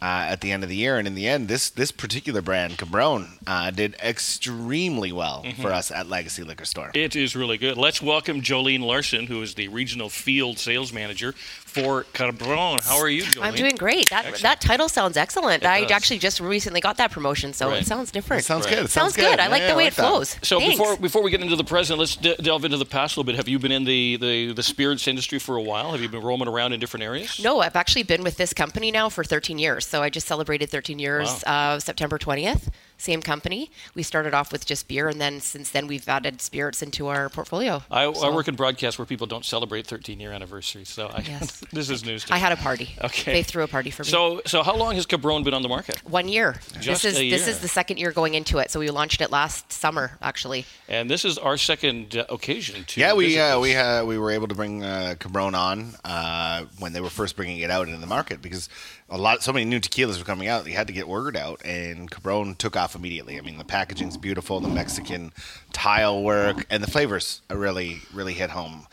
[0.00, 0.98] uh, at the end of the year.
[0.98, 5.90] And in the end, this this particular brand, Cabron, uh, did extremely well for us
[5.90, 6.90] at Legacy Liquor Store.
[6.94, 7.76] It is really good.
[7.76, 11.32] Let's welcome Jolene Larson, who is the regional field sales manager
[11.68, 12.80] for Cabron.
[12.82, 13.42] How are you, Jolene?
[13.42, 14.10] I'm doing great.
[14.10, 15.64] That that title sounds excellent.
[15.64, 15.90] I does.
[15.90, 17.82] actually just recently got that promotion, so Right.
[17.82, 18.42] it sounds different.
[18.42, 18.76] It sounds Right.
[18.76, 18.84] good.
[18.86, 19.38] It Sounds good.
[19.38, 20.08] I Yeah, like yeah, the way like it that.
[20.08, 20.36] flows.
[20.42, 20.76] So Thanks.
[20.78, 23.26] before before we get into the present, let's de- delve into the past a little
[23.32, 23.36] bit.
[23.36, 25.92] Have you been in the, the, the spirits industry for a while?
[25.92, 27.38] Have you been roaming around in different areas?
[27.42, 29.86] No, I've actually been with this company now for 13 years.
[29.86, 32.68] So I just celebrated 13 years uh, September 20th.
[32.98, 33.70] Same company.
[33.94, 37.28] We started off with just beer, and then since then we've added spirits into our
[37.28, 37.82] portfolio.
[37.90, 41.62] I, I work in broadcast where people don't celebrate 13 year anniversaries, so I, Yes.
[41.72, 42.40] this is news to I me.
[42.40, 42.90] had a party.
[43.04, 43.32] Okay.
[43.32, 44.08] They threw a party for me.
[44.08, 46.02] So so how long has Cabron been on the market?
[46.08, 46.56] one year.
[46.80, 48.70] Just this is a this is the second year going into it.
[48.70, 50.66] So we launched it last summer, actually.
[50.88, 53.62] And this is our second uh, occasion to Yeah, we visit uh, this.
[53.62, 57.36] we uh, we were able to bring uh, Cabron on uh, when they were first
[57.36, 58.68] bringing it out into the market because
[59.10, 60.64] a lot, so many new tequilas were coming out.
[60.66, 63.38] They had to get word out, and Cabron took off immediately.
[63.38, 65.32] I mean, the packaging's beautiful, the Mexican
[65.72, 68.86] tile work, and the flavors really really hit home.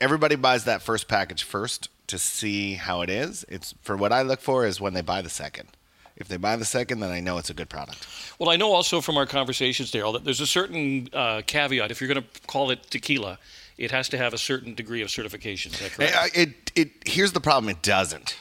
[0.00, 3.44] Everybody buys that first package first to see how it is.
[3.48, 5.68] It's for what I look for is when they buy the second.
[6.16, 8.06] If they buy the second, then I know it's a good product.
[8.40, 11.92] Well, I know also from our conversations, Darryl, that there's a certain uh, caveat.
[11.92, 13.38] If you're going to call it tequila,
[13.76, 15.72] it has to have a certain degree of certification.
[15.72, 16.16] Is that correct?
[16.16, 17.70] Uh, It, it here's the problem.
[17.70, 18.36] It doesn't.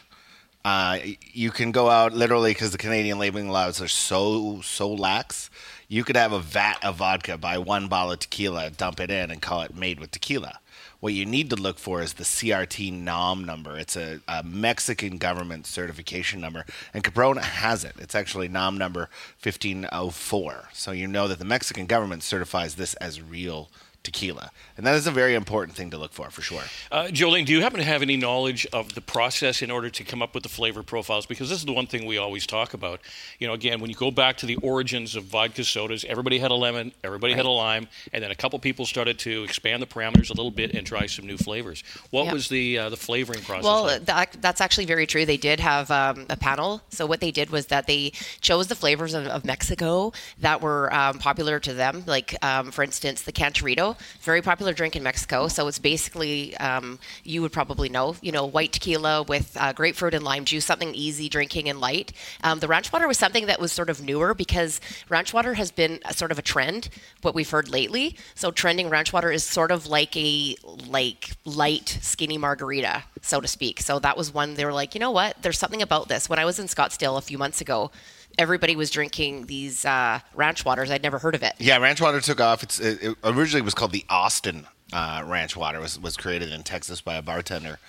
[0.67, 0.99] Uh,
[1.31, 5.49] you can go out literally because the Canadian labeling laws are so so lax.
[5.87, 9.31] You could have a vat of vodka, buy one bottle of tequila, dump it in,
[9.31, 10.59] and call it made with tequila.
[10.99, 13.77] What you need to look for is the CRT NOM number.
[13.77, 17.95] It's a, a Mexican government certification number, and Cabron has it.
[17.97, 19.09] It's actually NOM number
[19.41, 20.67] 1504.
[20.73, 23.69] So you know that the Mexican government certifies this as real
[24.07, 26.63] tequila, and that is a very important thing to look for, for sure.
[26.91, 30.03] Uh, Jolene, do you happen to have any knowledge of the process in order to
[30.03, 31.25] come up with the flavor profiles?
[31.25, 33.01] Because this is the one thing we always talk about.
[33.39, 36.51] You know, again, when you go back to the origins of vodka sodas, everybody had
[36.51, 39.87] a lemon, everybody had a lime, and then a couple people started to expand the
[39.87, 41.83] parameters a little bit and try some new flavors.
[42.11, 42.33] What Yep.
[42.33, 43.65] was the uh, the flavoring process?
[43.65, 44.05] Well, like?
[44.05, 45.25] that, that's actually very true.
[45.25, 46.81] They did have um, a panel.
[46.89, 50.93] So what they did was that they chose the flavors of, of Mexico that were
[50.93, 52.03] um, popular to them.
[52.05, 55.47] Like, um, for instance, the Cantarito, very popular drink in Mexico.
[55.47, 60.13] So it's basically um, you would probably know, you know, white tequila with uh, grapefruit
[60.13, 62.13] and lime juice, something easy drinking and light.
[62.43, 64.79] Um, the ranch water was something that was sort of newer because
[65.09, 66.89] ranch water has been a sort of a trend.
[67.21, 68.15] What we've heard lately.
[68.35, 70.55] So trending ranch water is sort of like a
[70.87, 73.81] like light skinny margarita, so to speak.
[73.81, 75.41] So that was one they were like, you know what?
[75.41, 76.29] There's something about this.
[76.29, 77.91] When I was in Scottsdale a few months ago,
[78.37, 80.91] everybody was drinking these uh, ranch waters.
[80.91, 81.53] I'd never heard of it.
[81.59, 82.63] Yeah, ranch water took off.
[82.63, 85.79] It's it, it originally was called the Austin uh, ranch water.
[85.79, 87.79] It was was created in Texas by a bartender,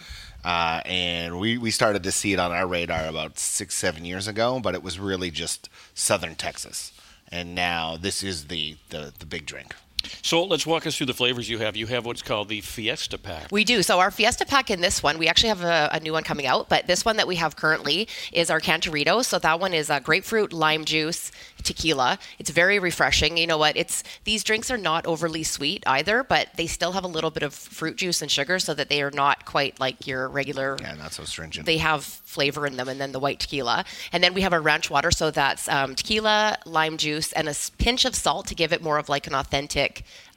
[0.45, 4.27] uh, and we we started to see it on our radar about six seven years
[4.27, 4.61] ago.
[4.61, 6.93] But it was really just Southern Texas,
[7.31, 9.75] and now this is the the, the big drink.
[10.23, 11.77] So let's walk us through the flavors you have.
[11.77, 13.49] You have what's called the Fiesta Pack.
[13.51, 13.83] We do.
[13.83, 16.47] So our Fiesta pack in this one, we actually have a, a new one coming
[16.47, 19.25] out, but this one that we have currently is our Cantarito.
[19.25, 21.33] So that one is uh, grapefruit, lime juice,
[21.63, 22.19] tequila.
[22.39, 23.37] It's very refreshing.
[23.37, 23.77] You know what?
[23.77, 27.43] It's these drinks are not overly sweet either, but they still have a little bit
[27.43, 30.77] of fruit juice and sugar, so that they are not quite like your regular.
[30.81, 31.67] Yeah, not so stringent.
[31.67, 34.61] They have flavor in them, and then the white tequila, and then we have our
[34.61, 35.11] ranch water.
[35.11, 38.99] So that's um, tequila, lime juice, and a pinch of salt to give it more
[38.99, 39.88] of like an authentic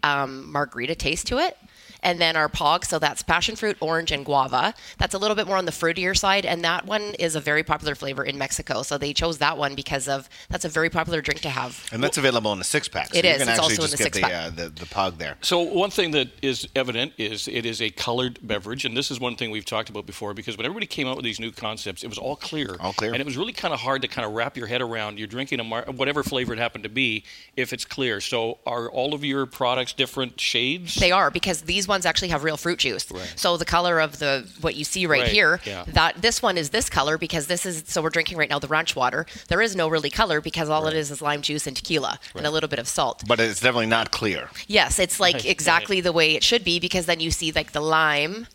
[0.04, 1.58] um, margarita taste to it.
[2.04, 4.74] And then our pog, so that's passion fruit, orange, and guava.
[4.98, 7.64] That's a little bit more on the fruitier side, and that one is a very
[7.64, 8.82] popular flavor in Mexico.
[8.82, 11.86] So they chose that one because of that's a very popular drink to have.
[11.92, 13.10] and that's available in a six pack.
[13.14, 13.38] So It you is.
[13.38, 14.32] can It's actually also in just the the, six-pack.
[14.32, 15.38] uh, the the pog there.
[15.42, 19.20] So one thing that is evident is it is a colored beverage, and this is
[19.20, 20.34] one thing we've talked about before.
[20.34, 23.12] Because when everybody came out with these new concepts, it was all clear, All clear.
[23.14, 25.20] and it was really kind of hard to kind of wrap your head around.
[25.20, 27.24] You're drinking a mar- whatever flavor it happened to be,
[27.56, 28.22] if it's clear.
[28.22, 30.96] So are all of your products different shades?
[30.96, 33.06] They are because these ones actually have real fruit juice.
[33.12, 33.34] Right.
[33.36, 35.84] So the color of the what you see right, Right, here, yeah.
[35.90, 38.68] that this one is this color because this is so we're drinking right now the
[38.68, 39.26] ranch water.
[39.50, 42.48] There is no really color because all it is is lime juice and tequila and
[42.48, 43.24] a little bit of salt.
[43.28, 44.50] But it's definitely not clear.
[44.68, 47.82] Yes, it's like exactly the way it should be because then you see like the
[47.82, 48.48] lime.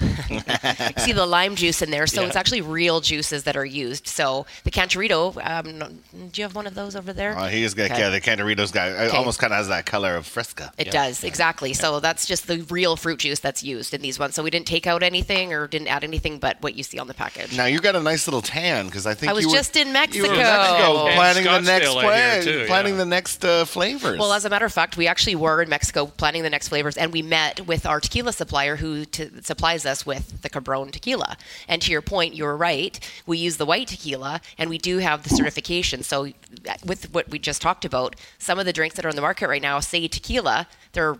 [0.00, 2.26] See the lime juice in there, so Yeah.
[2.28, 4.06] it's actually real juices that are used.
[4.06, 6.00] So the Cantarito, um,
[6.32, 7.36] do you have one of those over there?
[7.38, 8.00] Uh, he is got Okay.
[8.00, 8.88] yeah, the Cantaritos guy.
[8.88, 9.16] It Okay.
[9.16, 10.72] almost kind of has that color of Fresca.
[10.78, 10.92] It Yeah.
[10.92, 11.72] does exactly.
[11.74, 14.34] So that's just the real fruit juice that's used in these ones.
[14.34, 17.06] So we didn't take out anything or didn't add anything but what you see on
[17.06, 17.52] the package.
[17.56, 19.76] Now you got a nice little tan because I think I was you were, just
[19.76, 20.32] in You were in Mexico.
[20.36, 22.98] Mexico planning the next Scottsdale, I hear, play, too, planning yeah.
[22.98, 24.18] the next uh, flavors.
[24.18, 26.96] Well, as a matter of fact, we actually were in Mexico planning the next flavors,
[26.96, 31.36] and we met with our tequila supplier who t- supplies us with the Cabron tequila.
[31.68, 32.98] And to your point, you're right.
[33.26, 36.02] We use the white tequila, and we do have the certification.
[36.02, 39.16] So, uh, with what we just talked about, some of the drinks that are on
[39.16, 40.66] the market right now say tequila.
[40.92, 41.18] They're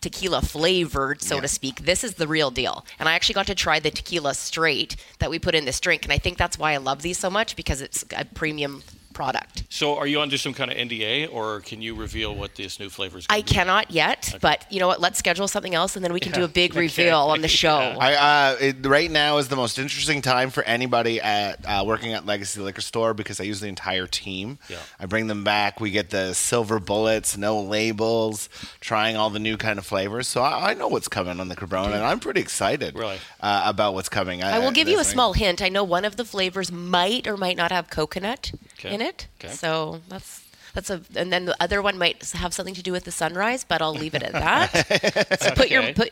[0.00, 1.40] tequila flavored, so Yeah.
[1.40, 1.84] to speak.
[1.84, 2.86] This is the real deal.
[3.00, 6.04] And I actually got to try the tequila straight that we put in this drink.
[6.04, 8.84] And I think that's why I love these so much because it's a premium
[9.18, 9.64] product.
[9.68, 12.88] So, are you under some kind of NDA, or can you reveal what this new
[12.88, 13.26] flavor is?
[13.28, 15.00] I cannot yet, but you know what?
[15.00, 16.80] Let's schedule something else and then we can do a big Okay.
[16.82, 17.76] reveal on the show.
[18.08, 22.12] I, uh, it, right now is the most interesting time for anybody at uh, working
[22.14, 24.58] at Legacy Liquor Store because I use the entire team.
[24.68, 24.76] Yeah.
[25.00, 25.80] I bring them back.
[25.80, 28.48] We get the silver bullets, no labels,
[28.80, 30.28] trying all the new kind of flavors.
[30.28, 33.18] So I, I know what's coming on the Cabron, and I'm pretty excited Really?
[33.40, 34.44] uh, about what's coming.
[34.44, 35.60] I will give you a this thing- small hint.
[35.60, 38.94] I know one of the flavors might or might not have coconut Okay.
[38.94, 39.07] in it.
[39.42, 39.52] Okay.
[39.52, 40.44] So that's
[40.74, 43.64] that's a and then the other one might have something to do with the sunrise,
[43.64, 45.38] but I'll leave it at that.
[45.40, 46.10] so put your put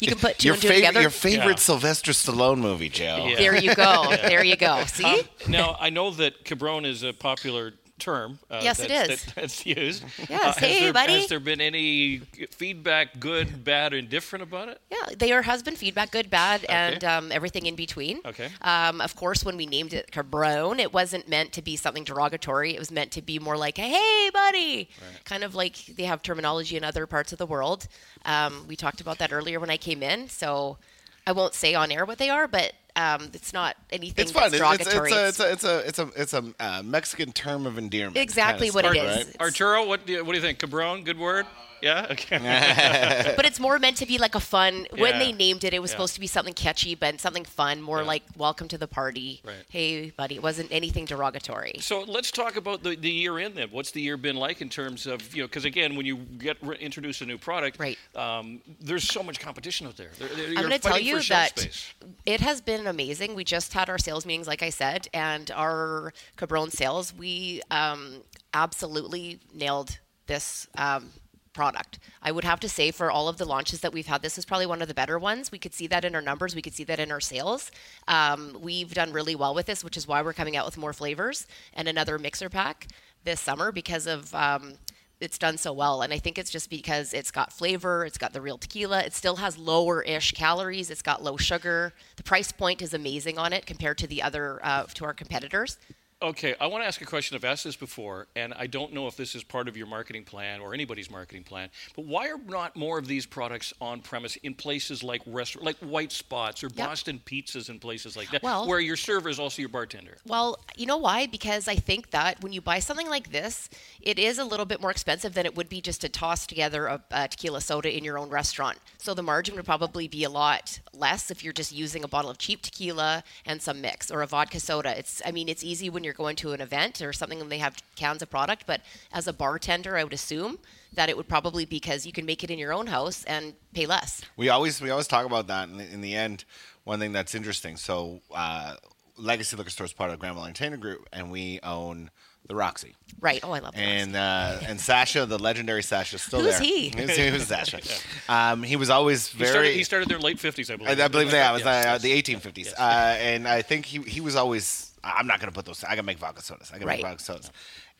[0.00, 1.00] you can put two Your and two favorite, together.
[1.00, 1.54] your favorite Yeah.
[1.56, 3.26] Sylvester Stallone movie, Joe.
[3.30, 3.36] Yeah.
[3.36, 4.08] There you go.
[4.22, 4.84] There you go.
[4.86, 5.04] See?
[5.04, 7.72] Um, now, I know that cabron is a popular
[8.02, 8.38] term.
[8.50, 9.24] Uh, Yes, it is.
[9.24, 10.04] that- that's used.
[10.28, 10.56] Yes.
[10.56, 11.20] has Hey, there, buddy.
[11.20, 12.18] Has there been any
[12.50, 14.80] feedback, good, bad, or indifferent about it?
[14.90, 18.20] Yeah, they are husband feedback, good, bad, and um, everything in between.
[18.26, 18.48] Okay.
[18.60, 22.74] Um, of course, when we named it Cabron, it wasn't meant to be something derogatory.
[22.74, 24.88] It was meant to be more like, "Hey, buddy,"
[25.24, 27.86] kind of like they have terminology in other parts of the world.
[28.24, 30.78] Um, we talked about that earlier when I came in, so
[31.26, 34.50] I won't say on air what they are, but um, it's not anything It's fun.
[34.50, 35.12] that's It's, it's, it's, derogatory.
[35.12, 38.16] a, it's a it's a it's a it's a uh, Mexican term of endearment.
[38.18, 39.26] Exactly kinda what it stuff, is.
[39.28, 39.36] right?
[39.40, 40.58] Arturo, what do you, what do you think?
[40.58, 41.46] Cabron, good word?
[41.82, 42.06] Yeah.
[42.10, 42.38] Okay.
[43.36, 44.86] but it's more meant to be like a fun.
[44.92, 45.18] When Yeah.
[45.18, 45.96] they named it, it was Yeah.
[45.96, 48.06] supposed to be something catchy, but something fun, more Yeah.
[48.06, 49.56] like "Welcome to the party." Right.
[49.68, 50.36] Hey, buddy.
[50.36, 51.74] It wasn't anything derogatory.
[51.80, 53.68] So let's talk about the, the year in then.
[53.70, 55.48] What's the year been like in terms of you know?
[55.48, 57.98] Because again, when you get re- introduce a new product, Right.
[58.14, 60.10] Um, there's so much competition out there.
[60.18, 61.92] There- there- I'm going to tell you that space.
[62.26, 63.34] it has been amazing.
[63.34, 68.22] We just had our sales meetings, like I said, and our Cabron sales, we um,
[68.54, 71.10] absolutely nailed this um,
[71.52, 71.98] product.
[72.22, 74.44] I would have to say, for all of the launches that we've had, this is
[74.44, 75.52] probably one of the better ones.
[75.52, 77.70] We could see that in our numbers, we could see that in our sales.
[78.08, 80.92] Um, we've done really well with this, which is why we're coming out with more
[80.92, 82.88] flavors and another mixer pack
[83.24, 84.34] this summer because of.
[84.34, 84.74] Um,
[85.22, 86.02] it's done so well.
[86.02, 89.14] And I think it's just because it's got flavor, it's got the real tequila, it
[89.14, 91.92] still has lower ish calories, it's got low sugar.
[92.16, 95.78] The price point is amazing on it compared to the other, uh, to our competitors.
[96.22, 97.34] Okay, I want to ask a question.
[97.34, 100.22] I've asked this before, and I don't know if this is part of your marketing
[100.22, 101.68] plan or anybody's marketing plan.
[101.96, 105.78] But why are not more of these products on premise in places like restaurant, like
[105.78, 109.62] White Spots or Boston Pizzas and places like that, Well- where your server is also
[109.62, 110.16] your bartender?
[110.24, 111.26] Well, you know why?
[111.26, 113.68] Because I think that when you buy something like this,
[114.00, 116.86] it is a little bit more expensive than it would be just to toss together
[116.86, 118.78] a, a tequila soda in your own restaurant.
[118.98, 122.30] So the margin would probably be a lot less if you're just using a bottle
[122.30, 124.96] of cheap tequila and some mix or a vodka soda.
[124.96, 127.58] It's, I mean, it's easy when you're going to an event or something and they
[127.58, 128.80] have cans of product, but
[129.12, 130.58] as a bartender, I would assume
[130.94, 133.54] that it would probably be because you can make it in your own house and
[133.74, 134.22] pay less.
[134.36, 135.68] We always we always talk about that.
[135.68, 136.44] And in the end,
[136.84, 137.76] one thing that's interesting.
[137.76, 138.76] So, uh,
[139.16, 142.10] Legacy Liquor Store is part of Granville Entertainment Group, and we own
[142.48, 142.94] the Roxy.
[143.20, 143.40] Right.
[143.44, 143.80] Oh, I love that.
[143.80, 146.62] And uh, and Sasha, the legendary Sasha, is still Who's there.
[146.62, 146.88] he?
[146.96, 147.80] Who's, who's Sasha?
[148.28, 149.50] Um, he was always He very.
[149.50, 150.98] started, he started there in late 50s, I believe.
[151.00, 152.02] I, I believe that was Yes, uh, yes.
[152.02, 152.82] the 1850s, uh,
[153.18, 154.91] and I think he he was always.
[155.04, 155.82] I'm not gonna put those.
[155.84, 156.70] I gotta make vodka sodas.
[156.70, 156.98] I gotta Right.
[156.98, 157.50] make vodka sodas.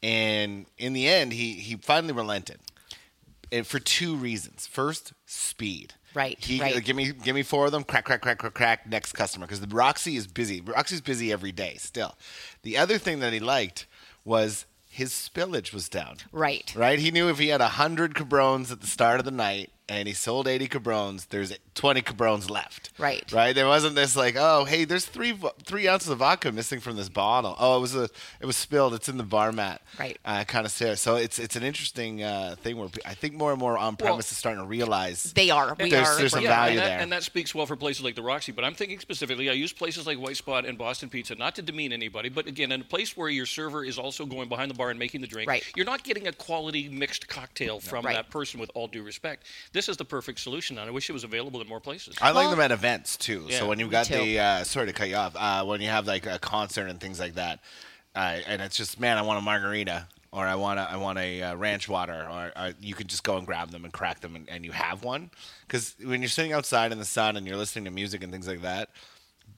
[0.02, 2.60] And in the end, he he finally relented,
[3.50, 4.66] and for two reasons.
[4.66, 5.94] First, speed.
[6.14, 6.76] Right, He right.
[6.76, 7.84] uh, give me give me four of them.
[7.84, 8.86] Crack crack crack crack crack.
[8.86, 10.60] Next customer because the Roxy is busy.
[10.60, 12.16] Roxy's busy every day still.
[12.62, 13.86] The other thing that he liked
[14.24, 16.16] was his spillage was down.
[16.30, 16.70] Right.
[16.76, 16.98] Right?
[16.98, 20.06] He knew if he had a 100 cabrones at the start of the night and
[20.08, 22.90] he sold 80 cabrones, there's 20 cabrones left.
[22.98, 23.30] Right.
[23.32, 23.54] Right?
[23.54, 27.08] There wasn't this like, oh, hey, there's three three ounces of vodka missing from this
[27.08, 27.56] bottle.
[27.58, 28.04] Oh, it was a
[28.40, 28.94] it was spilled.
[28.94, 29.82] It's in the bar mat.
[29.98, 30.18] Right.
[30.24, 30.96] Uh, kind of there.
[30.96, 34.30] So it's it's an interesting uh, thing where I think more and more on premise
[34.30, 35.74] is starting to realize They are.
[35.78, 36.16] We There's- are.
[36.18, 36.98] there's some we're- value and that, there.
[37.00, 38.52] And that speaks well for places like the Roxy.
[38.52, 41.62] But I'm thinking specifically, I use places like White Spot and Boston Pizza, not to
[41.62, 44.74] demean anybody, but again, in a place where your server is also going behind the
[44.74, 45.64] bar and making the drink, Right.
[45.76, 48.14] you're not getting a quality mixed cocktail from Right.
[48.14, 49.46] that person with all due respect.
[49.72, 52.14] This is the perfect solution, and I wish it was available in more places.
[52.20, 53.46] I like Well- them at events too.
[53.48, 54.16] Yeah, so when you've got too.
[54.18, 57.00] the uh, sorry to cut you off, uh, when you have like a concert and
[57.00, 57.60] things like that,
[58.14, 61.18] uh, and it's just man, I want a margarita or I want a, I want
[61.18, 64.20] a uh, ranch water, or, or you could just go and grab them and crack
[64.20, 65.30] them, and, and you have one.
[65.66, 68.48] Because when you're sitting outside in the sun and you're listening to music and things
[68.48, 68.88] like that,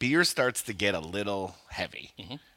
[0.00, 2.10] beer starts to get a little heavy.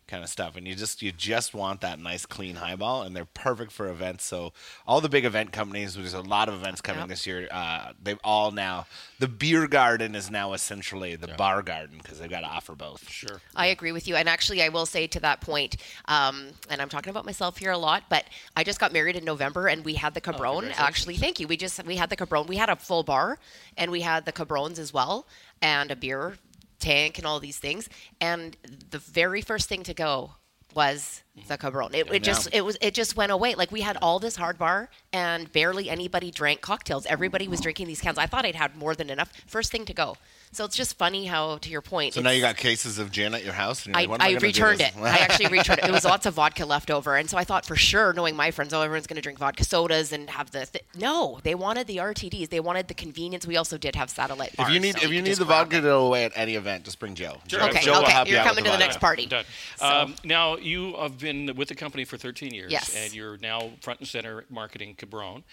[0.07, 3.25] Kind of stuff, and you just you just want that nice clean highball, and they're
[3.25, 4.23] perfect for events.
[4.25, 4.53] So
[4.87, 7.09] all the big event companies, there's a lot of events coming Yep.
[7.09, 7.47] this year.
[7.51, 8.85] Uh, they've all now
[9.19, 13.09] the beer garden is now essentially the bar garden because they've got to offer both.
[13.09, 13.41] Sure.
[13.55, 14.15] I agree with you.
[14.15, 17.71] And actually, I will say to that point, um, and I'm talking about myself here
[17.71, 20.71] a lot, but I just got married in November and we had the Cabron.
[20.77, 21.47] actually, thank you.
[21.47, 22.47] We just, we had the Cabron.
[22.47, 23.39] We had a full bar
[23.77, 25.25] and we had the Cabrons as well
[25.61, 26.37] and a beer
[26.79, 27.89] tank and all these things.
[28.21, 28.55] And
[28.89, 30.31] the very first thing to go
[30.75, 31.93] was the Cabron.
[31.93, 33.55] It, it just it was it just went away.
[33.55, 37.05] Like we had all this hard bar and barely anybody drank cocktails.
[37.05, 38.17] Everybody was drinking these cans.
[38.17, 39.31] I thought I'd had more than enough.
[39.47, 40.15] First thing to go.
[40.51, 42.13] So it's just funny how, to your point.
[42.13, 43.85] So now you got cases of gin at your house.
[43.85, 45.01] And you're I, like, "When am I gonna do returned this?" it.
[45.01, 45.85] I actually returned it.
[45.85, 48.51] It was lots of vodka left over, and so I thought for sure, knowing my
[48.51, 50.65] friends, oh, everyone's going to drink vodka sodas and have the.
[50.65, 52.49] Th- no, they wanted the RTDs.
[52.49, 53.45] They wanted the convenience.
[53.45, 55.75] We also did have satellite If you need so if you could need the vodka
[55.77, 57.37] to go away at any event, just bring Joe.
[57.47, 58.85] Joe, Okay, Joe okay, you you're coming to the vodka.
[58.85, 59.25] next party.
[59.25, 59.45] Done.
[59.77, 62.95] So- Um, now you have been with the company for 13 years, Yes.
[62.95, 65.43] and you're now front and center marketing Cabron.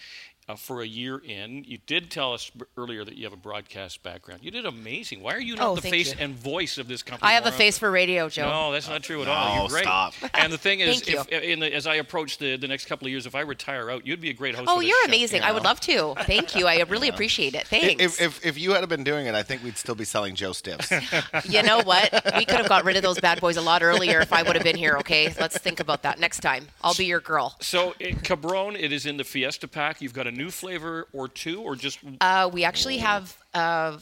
[0.47, 4.03] Uh, for a year in, you did tell us earlier that you have a broadcast
[4.03, 4.41] background.
[4.43, 5.23] You did amazing.
[5.23, 6.17] Why are you not Oh, the face you.
[6.19, 7.31] and voice of this company?
[7.31, 8.47] I have a face for radio, Joe.
[8.47, 9.55] No, that's not true at all.
[9.55, 9.83] No, You're great.
[9.85, 10.13] stop.
[10.35, 13.11] And the thing is, if, in the, as I approach the, the next couple of
[13.11, 14.69] years, if I retire out, you'd be a great host.
[14.69, 15.09] Oh, of this you're show.
[15.09, 15.41] amazing.
[15.41, 16.13] I would love to.
[16.27, 16.67] Thank you.
[16.67, 17.65] I really appreciate it.
[17.67, 18.03] Thanks.
[18.03, 20.51] If, if if you had been doing it, I think we'd still be selling Joe
[20.51, 20.91] Stiffs.
[21.49, 22.13] you know what?
[22.37, 24.55] We could have got rid of those bad boys a lot earlier if I would
[24.55, 24.97] have been here.
[24.99, 26.67] Okay, let's think about that next time.
[26.83, 27.55] I'll be your girl.
[27.61, 30.03] So, Cabron, it is in the Fiesta pack.
[30.03, 33.97] You've got a new flavor or two, or just Uh, we actually have uh,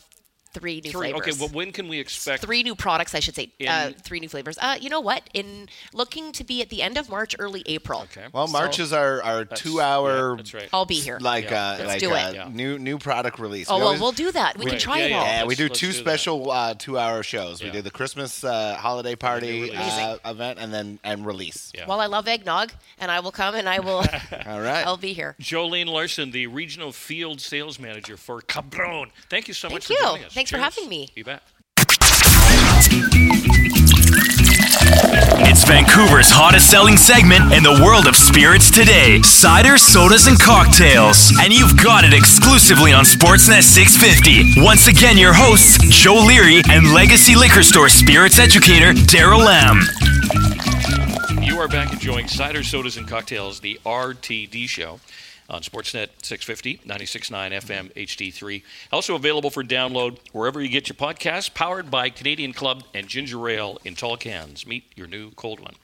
[0.54, 1.12] three new three?
[1.12, 1.22] flavors.
[1.22, 2.44] Okay, well, when can we expect?
[2.44, 3.52] three new products, I should say.
[3.68, 4.58] uh, three new flavors.
[4.62, 5.24] Uh, you know what?
[5.34, 8.02] In looking to be at the end of March, early April.
[8.04, 8.26] Okay.
[8.34, 10.70] Well, March So- is our, our two hour Yeah, that's right.
[10.74, 11.18] I'll be here.
[11.22, 11.72] like Yeah.
[11.72, 12.36] uh, Let's like do uh, it.
[12.36, 12.50] Yeah.
[12.52, 13.68] new new product release.
[13.70, 14.58] oh We well, always- we'll do that.
[14.58, 15.26] We can try Yeah, it all.
[15.26, 17.62] Yeah, we do two do special uh, two hour shows.
[17.62, 17.68] Yeah.
[17.68, 21.72] We do the Christmas uh, holiday party uh, event and then and release.
[21.76, 21.86] Yeah.
[21.88, 24.04] Well, I love eggnog, and I will come and I will.
[24.46, 24.86] All right.
[24.86, 25.36] I'll be here.
[25.42, 29.10] Jolene Larson, the regional field sales manager for Cabron.
[29.30, 29.96] Thank you so Thank much you.
[29.98, 30.34] for joining us.
[30.44, 31.08] Thanks for having me.
[31.16, 31.42] You bet.
[35.48, 41.32] It's Vancouver's hottest selling segment in the world of spirits today cider, sodas, and cocktails.
[41.40, 44.60] And you've got it exclusively on Sportsnet 650.
[44.62, 49.80] Once again, your hosts, Joe Leary and Legacy Liquor Store spirits educator, Darryl Lamb.
[51.42, 55.00] You are back enjoying cider, sodas, and cocktails, the RTD show
[55.50, 58.64] on Sportsnet 650, 96.9 FM HD3.
[58.92, 63.48] Also available for download wherever you get your podcasts, powered by Canadian Club and Ginger
[63.50, 64.66] Ale in tall cans.
[64.66, 65.76] Meet your new cold one.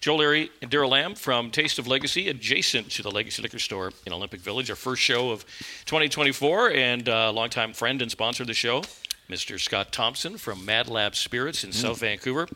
[0.00, 3.92] Joe Leary and Darryl Lamb from Taste of Legacy, adjacent to the Legacy Liquor Store
[4.06, 4.70] in Olympic Village.
[4.70, 5.44] Our first show of
[5.86, 8.82] 2024, and uh, longtime friend and sponsor of the show,
[9.28, 9.60] Mr.
[9.60, 12.48] Scott Thompson from Mad Lab Spirits in South Vancouver.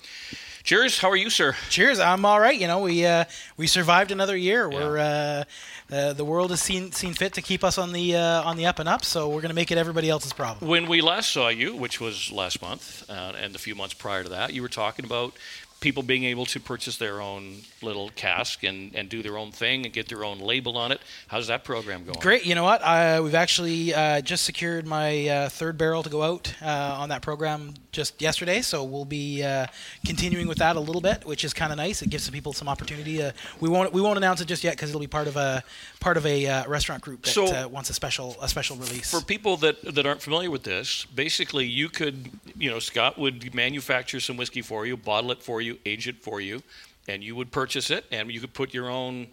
[0.65, 1.01] Cheers.
[1.01, 1.57] How are you, sir?
[1.71, 1.99] Cheers.
[1.99, 2.57] I'm all right.
[2.57, 3.25] You know, we uh,
[3.57, 4.69] we survived another year.
[4.69, 5.45] We're uh,
[5.93, 8.67] uh, the world has seen seen fit to keep us on the uh, on the
[8.67, 9.05] up and up.
[9.05, 10.69] So we're going to make it everybody else's problem.
[10.69, 14.23] When we last saw you, which was last month, uh, and a few months prior
[14.23, 15.35] to that, you were talking about
[15.83, 19.85] people being able to purchase their own little cask and, and do their own thing
[19.85, 21.01] and get their own label on it.
[21.27, 22.19] How's that program going?
[22.21, 22.47] Great.
[22.47, 22.81] You know what?
[22.83, 27.11] Uh, we've actually uh, just secured my uh, third barrel to go out uh, on
[27.11, 28.63] that program just yesterday.
[28.63, 29.67] So we'll be uh,
[30.07, 32.01] continuing with that a little bit, which is kind of nice.
[32.01, 33.23] It gives some people some opportunity.
[33.23, 35.63] Uh, we won't we won't announce it just yet because it'll be part of a
[36.01, 39.11] part of a uh, restaurant group that So- uh, wants a special a special release.
[39.11, 43.55] For people that, that aren't familiar with this, basically you could, you know, Scott would
[43.55, 46.63] manufacture some whiskey for you, bottle it for you, age it for you,
[47.09, 49.29] and you would purchase it, and you could put your own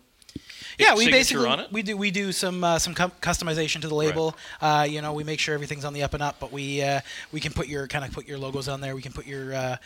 [0.77, 1.71] yeah, we basically on it.
[1.71, 4.35] we do we do some uh, some customization to the label.
[4.61, 7.01] Uh, you know, we make sure everything's on the up and up, but we uh,
[7.33, 8.95] we can put your kind of put your logos on there.
[8.95, 9.77] We can put your uh,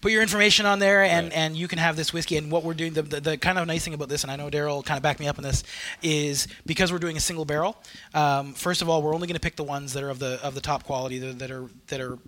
[0.00, 1.36] put your information on there, and, Right.
[1.36, 2.36] and you can have this whiskey.
[2.36, 4.36] And what we're doing, the, the, the kind of nice thing about this, and I
[4.36, 5.62] know Darryl kind of backed me up on this,
[6.02, 7.76] is because we're doing a single barrel.
[8.14, 10.40] Um, first of all, we're only going to pick the ones that are of the
[10.42, 12.18] of the top quality that, that are that are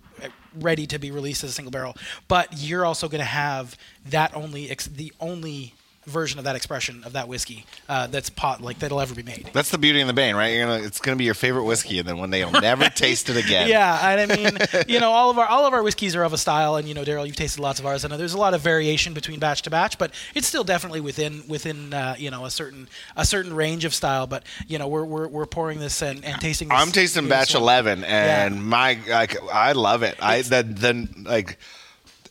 [0.55, 1.95] ready to be released as a single barrel.
[2.27, 5.73] But you're also going to have that only ex- the only
[6.05, 9.49] version of that expression of that whiskey uh, that's pot like that'll ever be made.
[9.53, 10.49] That's the beauty in the Bane, right?
[10.49, 13.29] You're gonna, it's gonna be your favorite whiskey, and then one day you'll never taste
[13.29, 13.69] it again.
[13.69, 16.33] Yeah, and I mean, you know, all of our all of our whiskeys are of
[16.33, 18.05] a style, and you know, Darryl, you've tasted lots of ours.
[18.05, 21.01] I know there's a lot of variation between batch to batch, but it's still definitely
[21.01, 24.27] within within uh, you know a certain a certain range of style.
[24.27, 26.69] But you know, we're we're, we're pouring this and, and tasting.
[26.69, 27.63] This, I'm tasting batch one.
[27.63, 30.15] 11, and my like I love it.
[30.21, 31.57] I the the like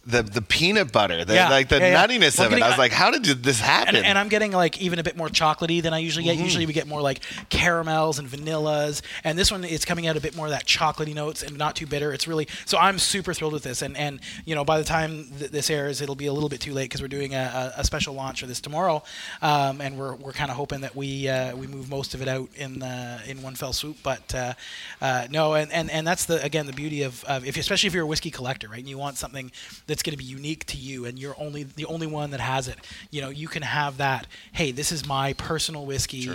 [0.04, 2.60] the the peanut butter, the, Yeah, like the yeah, nuttiness of it.
[2.62, 3.96] I was like, how did this happen?
[3.96, 6.36] and, and I'm getting like even a bit more chocolatey than I usually Mm-hmm.
[6.38, 6.44] get.
[6.44, 10.20] Usually we get more like caramels and vanillas, and this one it's coming out a
[10.20, 12.12] bit more of that chocolatey notes and not too bitter.
[12.12, 15.24] It's really so I'm super thrilled with this, and and you know by the time
[15.38, 17.80] th- this airs, it'll be a little bit too late because we're doing a, a,
[17.80, 19.02] a special launch for this tomorrow,
[19.40, 22.28] um, and we're, we're kind of hoping that we uh, we move most of it
[22.28, 23.98] out in uh, in one fell swoop.
[24.02, 24.54] But uh,
[25.00, 27.94] uh, no, and, and and that's the again the beauty of, of if especially if
[27.94, 29.50] you're a whiskey collector, right, and you want something
[29.92, 32.66] that's going to be unique to you, and you're only the only one that has
[32.66, 32.78] it.
[33.10, 34.26] You know, you can have that.
[34.52, 36.30] Hey, this is my personal whiskey.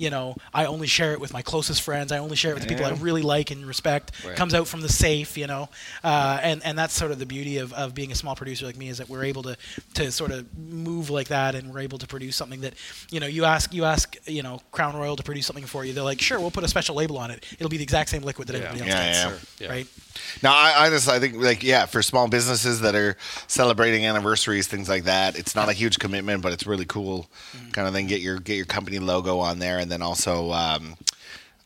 [0.00, 2.10] You know, I only share it with my closest friends.
[2.10, 4.12] I only share it with the people I really like and respect.
[4.24, 4.34] Right.
[4.34, 5.68] Comes out from the safe, you know,
[6.02, 8.78] uh, and and that's sort of the beauty of, of being a small producer like
[8.78, 9.58] me is that we're able to
[9.94, 12.72] to sort of move like that, and we're able to produce something that,
[13.10, 15.92] you know, you ask you ask you know Crown Royal to produce something for you.
[15.92, 17.44] They're like, sure, we'll put a special label on it.
[17.58, 18.68] It'll be the exact same liquid that Yeah.
[18.68, 19.28] everybody else Yeah, gets, yeah.
[19.28, 19.70] Sure, yeah.
[19.70, 19.86] right?
[20.42, 24.66] Now, I, I just I think like yeah, for small businesses that are celebrating anniversaries,
[24.66, 27.28] things like that, it's not a huge commitment, but it's really cool.
[27.54, 27.70] Mm-hmm.
[27.72, 28.06] Kind of thing.
[28.06, 30.96] Get your get your company logo on there, and then also, um,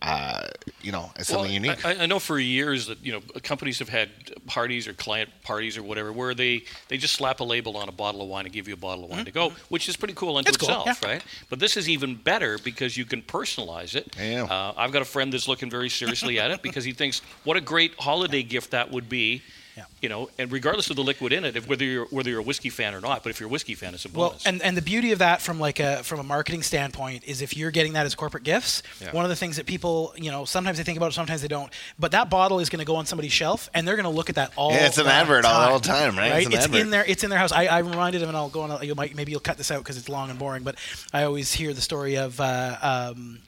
[0.02, 0.46] uh,
[0.82, 1.84] you know, it's something Well, unique.
[1.84, 4.10] I, I know for years that you know companies have had
[4.46, 7.92] parties or client parties or whatever where they, they just slap a label on a
[7.92, 10.12] bottle of wine and give you a bottle of wine to go, which is pretty
[10.14, 11.08] cool unto It's cool, itself, yeah.
[11.08, 11.24] right?
[11.48, 14.14] But this is even better because you can personalize it.
[14.20, 14.44] Yeah.
[14.44, 17.56] Uh, I've got a friend that's looking very seriously at it because he thinks what
[17.56, 19.42] a great holiday gift that would be.
[19.76, 19.84] Yeah.
[20.00, 22.44] You know, and regardless of the liquid in it, if whether you're whether you're a
[22.44, 24.44] whiskey fan or not, but if you're a whiskey fan, it's a bonus.
[24.44, 27.42] Well, and, and the beauty of that from like a from a marketing standpoint is
[27.42, 29.10] if you're getting that as corporate gifts, Yeah.
[29.12, 31.48] one of the things that people, you know, sometimes they think about it, sometimes they
[31.48, 31.72] don't.
[31.98, 34.28] But that bottle is going to go on somebody's shelf, and they're going to look
[34.28, 34.70] at that all.
[34.70, 36.36] Yeah, it's an the advert all- time, all the time, right?
[36.42, 36.54] It's Right?
[36.68, 37.50] an It's, in their it's in their house.
[37.50, 38.86] I, I reminded him, and I'll go on.
[38.86, 40.62] You might maybe you'll cut this out because it's long and boring.
[40.62, 40.76] But
[41.12, 42.40] I always hear the story of.
[42.40, 42.76] Uh,
[43.14, 43.40] um,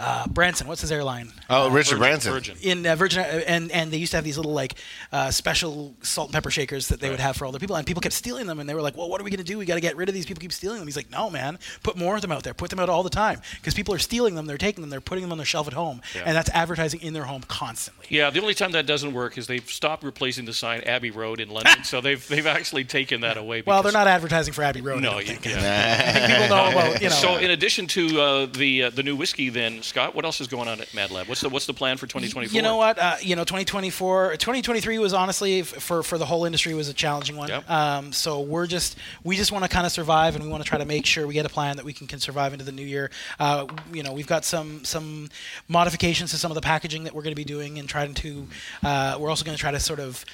[0.00, 1.30] uh, Branson, what's his airline?
[1.50, 2.32] oh, Richard Virgin- Branson.
[2.32, 2.56] Virgin.
[2.62, 4.74] in uh, Virgin, uh, and and they used to have these little like
[5.12, 7.86] uh, special salt and pepper shakers that they would have for all their people, and
[7.86, 9.58] people kept stealing them, and they were like, "Well, what are we gonna do?
[9.58, 10.40] We got to get rid of these people.
[10.40, 12.54] Keep stealing them." He's like, "No, man, put more of them out there.
[12.54, 14.46] Put them out all the time because people are stealing them.
[14.46, 14.90] They're taking them.
[14.90, 16.22] They're putting them on their shelf at home, Yeah.
[16.26, 19.46] and that's advertising in their home constantly." Yeah, the only time that doesn't work is
[19.46, 23.36] they've stopped replacing the sign Abbey Road in London, so they've they've actually taken that
[23.36, 23.62] away.
[23.66, 24.98] Well, they're not advertising for Abbey Road.
[24.98, 25.44] I No, don't you, think.
[25.46, 26.02] yeah.
[26.06, 27.14] I think people know about you know.
[27.14, 30.46] So, in addition to uh, the uh, the new whiskey, then Scott, what else is
[30.46, 31.26] going on at Mad Lab?
[31.26, 32.54] What's the what's the plan for 2024?
[32.54, 32.96] You know what?
[32.96, 37.36] Uh, you know, 2024, 2023 was honestly for for the whole industry was a challenging
[37.36, 37.48] one.
[37.48, 37.68] Yep.
[37.68, 40.68] Um, so we're just we just want to kind of survive, and we want to
[40.68, 42.70] try to make sure we get a plan that we can, can survive into the
[42.70, 43.10] new year.
[43.40, 45.28] Uh, you know, we've got some some
[45.66, 48.46] modifications to some of the packaging that we're going to be doing, and trying to.
[48.84, 50.24] Uh, we're also going to try to sort of.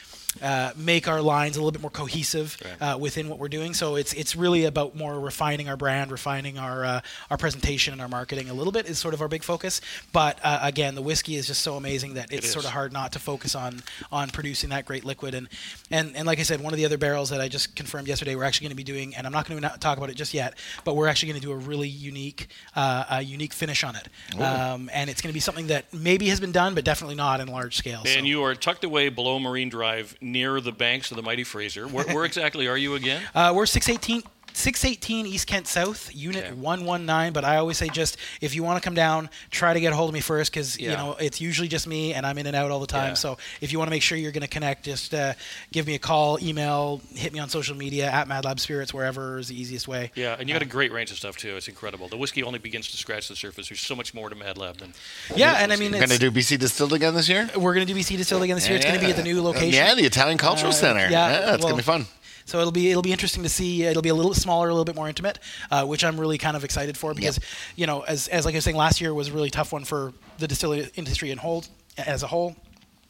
[0.43, 2.95] Uh, make our lines a little bit more cohesive Right.
[2.95, 3.75] uh, within what we're doing.
[3.75, 8.03] So it's it's really about more refining our brand, refining our uh, our presentation and
[8.03, 9.81] our marketing a little bit is sort of our big focus.
[10.13, 12.53] But uh, again, the whiskey is just so amazing that it's is.
[12.53, 13.83] sort of hard not to focus on
[14.13, 15.35] on producing that great liquid.
[15.35, 15.49] And
[15.91, 18.35] and and like I said, one of the other barrels that I just confirmed yesterday,
[18.35, 20.35] we're actually going to be doing, and I'm not going to talk about it just
[20.35, 23.97] yet, but we're actually going to do a really unique uh, a unique finish on
[23.97, 24.09] it.
[24.41, 27.41] Um, and it's going to be something that maybe has been done, but definitely not
[27.41, 28.03] in large scale.
[28.05, 28.11] so.
[28.11, 31.87] And you are tucked away below Marine Drive, near the banks of the mighty Fraser.
[31.87, 33.23] Where, where exactly are you again?
[33.35, 34.23] Uh, we're 618.
[34.57, 36.53] 618 East Kent South, Unit Okay.
[36.55, 37.33] 119.
[37.33, 39.97] But I always say just if you want to come down, try to get a
[39.97, 40.91] hold of me first because Yeah.
[40.93, 43.11] you know it's usually just me and I'm in and out all the time.
[43.11, 43.15] Yeah.
[43.15, 45.35] So if you want to make sure you're going to connect, just uh,
[45.73, 49.39] give me a call, email, hit me on social media at Mad Lab Spirits, wherever
[49.39, 50.11] is the easiest way.
[50.15, 51.57] Yeah, and you got a great range of stuff too.
[51.57, 52.09] It's incredible.
[52.09, 53.69] The whiskey only begins to scratch the surface.
[53.69, 54.95] There's so much more to Mad Lab than.
[55.35, 57.51] Yeah, and I mean, we're Going to do BC Distilled again this year?
[57.57, 58.77] we're going to do BC Distilled again this year.
[58.77, 59.75] It's going to be at the new location.
[59.75, 61.01] Yeah, the Italian Cultural Uh, Center.
[61.01, 62.07] yeah, Yeah, it's well, going to be fun.
[62.47, 63.83] So it'll be it'll be interesting to see.
[63.83, 65.39] It'll be a little smaller, a little bit more intimate,
[65.71, 67.39] uh, which I'm really kind of excited for because
[67.75, 69.85] you know, as as like I was saying, last year was a really tough one
[69.85, 71.65] for the distillery industry in whole
[71.99, 72.57] as a whole.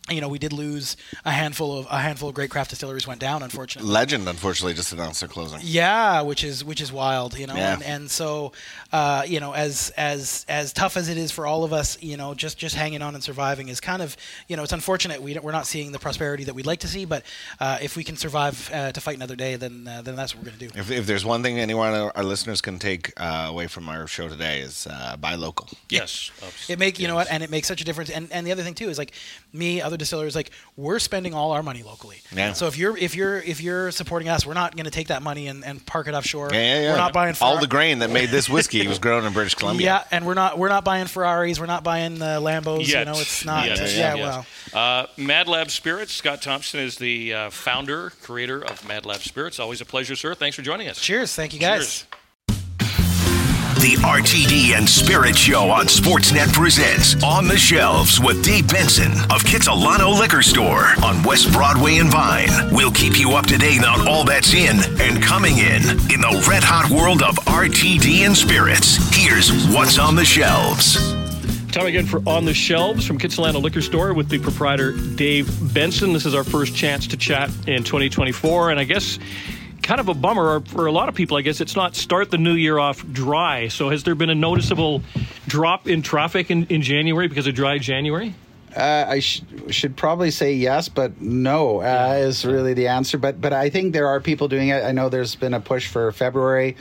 [0.08, 3.20] You know, we did lose a handful of a handful of great craft distilleries went
[3.20, 3.90] down, unfortunately.
[3.90, 5.58] Legend, unfortunately, just announced their closing.
[5.62, 7.74] Yeah, which is which is wild, you know, Yeah.
[7.74, 8.52] and, and so,
[8.92, 12.16] uh, you know, as as as tough as it is for all of us, you
[12.16, 14.16] know, just just hanging on and surviving is kind of,
[14.48, 16.88] you know, it's unfortunate we don't, we're not seeing the prosperity that we'd like to
[16.88, 17.24] see, but
[17.58, 20.44] uh, if we can survive uh, to fight another day, then uh, then that's what
[20.44, 20.78] we're gonna do.
[20.78, 24.28] If, if there's one thing anyone our listeners can take uh, away from our show
[24.28, 25.68] today is uh, buy local.
[25.88, 26.30] Yes.
[26.68, 28.10] It make you know what, and it makes such a difference.
[28.10, 29.12] And and the other thing too is like
[29.52, 32.22] me, other distillers, like we're spending all our money locally.
[32.34, 32.52] Yeah.
[32.52, 35.22] So if you're if you're if you're supporting us, we're not going to take that
[35.22, 36.50] money and, and park it offshore.
[36.52, 36.92] Yeah, yeah, yeah.
[36.92, 39.86] We're not buying all the grain that made this whiskey was grown in British Columbia.
[39.86, 41.60] Yeah, and we're not we're not buying Ferraris.
[41.60, 42.88] We're not buying the Lambos.
[42.88, 43.00] Yet.
[43.00, 43.66] You know, it's not.
[43.66, 44.46] Yes, yeah, yes.
[44.72, 45.02] well.
[45.02, 46.12] Uh, Mad Lab Spirits.
[46.12, 49.58] Scott Thompson is the uh, founder, creator of Mad Lab Spirits.
[49.58, 50.34] Always a pleasure, sir.
[50.34, 51.00] Thanks for joining us.
[51.00, 51.34] Cheers.
[51.34, 52.02] Thank you guys.
[52.02, 52.06] Cheers.
[53.86, 59.44] The RTD and Spirit Show on Sportsnet presents On the Shelves with Dave Benson of
[59.44, 62.48] Kitsilano Liquor Store on West Broadway and Vine.
[62.72, 66.46] We'll keep you up to date on all that's in and coming in in the
[66.50, 68.96] red hot world of RTD and Spirits.
[69.14, 70.96] Here's what's on the shelves.
[71.70, 76.12] Time again for On the Shelves from Kitsilano Liquor Store with the proprietor Dave Benson.
[76.12, 79.20] This is our first chance to chat in 2024, and I guess
[79.82, 81.36] kind of a bummer for a lot of people.
[81.36, 83.68] I guess it's not start the new year off dry.
[83.68, 85.02] So has there been a noticeable
[85.46, 88.34] drop in traffic in, in January because of dry January?
[88.76, 93.16] Uh, I sh- should probably say yes, but no uh, is really the answer.
[93.16, 94.84] But but I think there are people doing it.
[94.84, 96.76] I know there's been a push for February.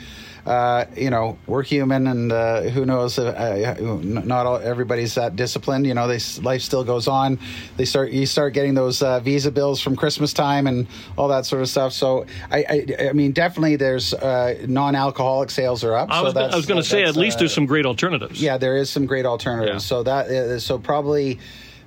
[0.46, 3.18] Uh, you know, we're human, and uh, who knows?
[3.18, 5.86] Uh, not all, everybody's that disciplined.
[5.86, 7.38] You know, they, life still goes on.
[7.76, 10.86] They start you start getting those uh, visa bills from Christmas time and
[11.18, 11.92] all that sort of stuff.
[11.92, 16.10] So I I, I mean, definitely there's non-alcoholic sales are up.
[16.10, 18.40] I was, so was going to say at least there's some great alternatives.
[18.40, 19.84] Yeah, there is some great alternatives.
[19.84, 19.88] Yeah.
[19.88, 21.40] So that so probably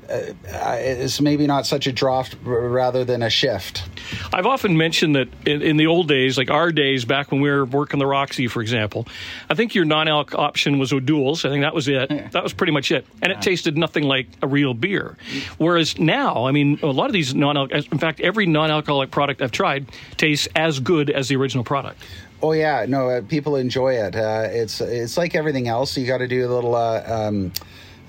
[0.09, 3.83] uh, it's maybe not such a drop rather than a shift.
[4.33, 7.49] I've often mentioned that in, in, the old days, like our days back when we
[7.49, 9.07] were working the Roxy, for example,
[9.49, 11.45] I think your non-alc option was O'Doul's.
[11.45, 12.09] I think that was it.
[12.09, 12.27] Yeah.
[12.29, 13.37] That was pretty much it, and yeah.
[13.37, 15.15] it tasted nothing like a real beer.
[15.57, 19.51] Whereas now, I mean, a lot of these non-alc, in fact, every non-alcoholic product I've
[19.51, 22.01] tried tastes as good as the original product.
[22.41, 24.15] Oh yeah, no, uh, people enjoy it.
[24.15, 25.97] Uh, it's it's like everything else.
[25.97, 26.73] You got to do a little.
[26.73, 27.51] Uh, um,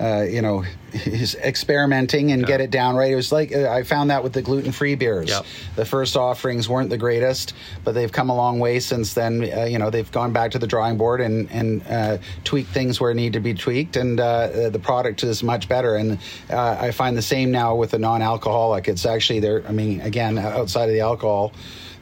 [0.01, 2.49] uh, you know, he's experimenting and yeah.
[2.49, 3.13] get it down right.
[3.13, 5.29] It was like uh, I found that with the gluten free beers.
[5.29, 5.47] Yep.
[5.77, 9.43] The first offerings weren't the greatest, but they've come a long way since then.
[9.53, 13.01] Uh, you know, they've gone back to the drawing board and and uh, tweaked things
[13.01, 15.97] where need to be tweaked, and uh, the product is much better.
[15.97, 18.89] And uh, I find the same now with the non alcoholic.
[18.89, 19.63] It's actually there.
[19.69, 21.53] I mean, again, outside of the alcohol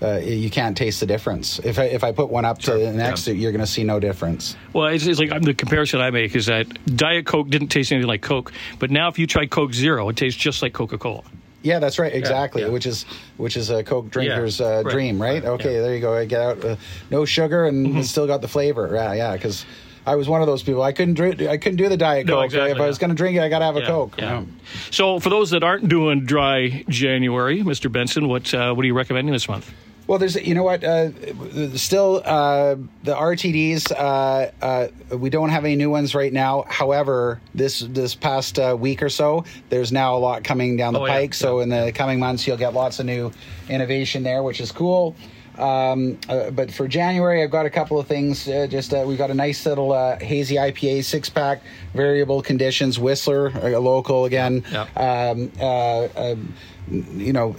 [0.01, 1.59] uh, you can't taste the difference.
[1.61, 2.78] If I, if I put one up sure.
[2.78, 3.34] to the next, yeah.
[3.34, 4.57] you're going to see no difference.
[4.72, 8.09] Well, it's, it's like the comparison I make is that Diet Coke didn't taste anything
[8.09, 11.24] like Coke, but now if you try Coke Zero, it tastes just like Coca Cola.
[11.62, 12.14] Yeah, that's right.
[12.14, 12.72] Exactly, yeah, yeah.
[12.72, 13.05] which is
[13.36, 15.42] which is a Coke drinker's yeah, uh, right, dream, right?
[15.42, 16.14] right okay, there you go.
[16.14, 16.76] I get out uh,
[17.11, 18.03] no sugar and mm-hmm.
[18.03, 18.90] still got the flavor.
[18.94, 19.64] Yeah, yeah, because.
[20.07, 20.80] I was one of those people.
[20.82, 21.42] I couldn't drink.
[21.42, 22.46] I couldn't do the diet no, coke.
[22.46, 24.14] Exactly, if I was going to drink it, I got to have a coke.
[24.16, 24.42] Yeah.
[24.90, 27.92] So, for those that aren't doing dry January, Mr.
[27.92, 29.70] Benson, what uh, what are you recommending this month?
[30.09, 33.92] Well, there's you know what, uh, still uh, the RTDs.
[33.92, 36.64] Uh, uh, we don't have any new ones right now.
[36.66, 41.00] However, this this past uh, week or so, there's now a lot coming down the
[41.00, 41.32] oh, pike.
[41.32, 41.36] Yeah.
[41.36, 41.62] So yeah.
[41.64, 43.30] in the coming months, you'll get lots of new
[43.68, 45.14] innovation there, which is cool.
[45.59, 48.48] Um, uh, but for January, I've got a couple of things.
[48.48, 51.62] Uh, just uh, we've got a nice little uh, hazy IPA six pack,
[51.94, 54.64] variable conditions, Whistler, a local again.
[54.70, 54.86] Yeah.
[54.96, 56.54] Um, um,
[56.90, 57.56] you know,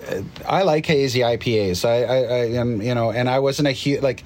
[0.48, 1.86] I like hazy IPAs.
[1.86, 4.24] I, I, I am, you know, and I wasn't a huge like.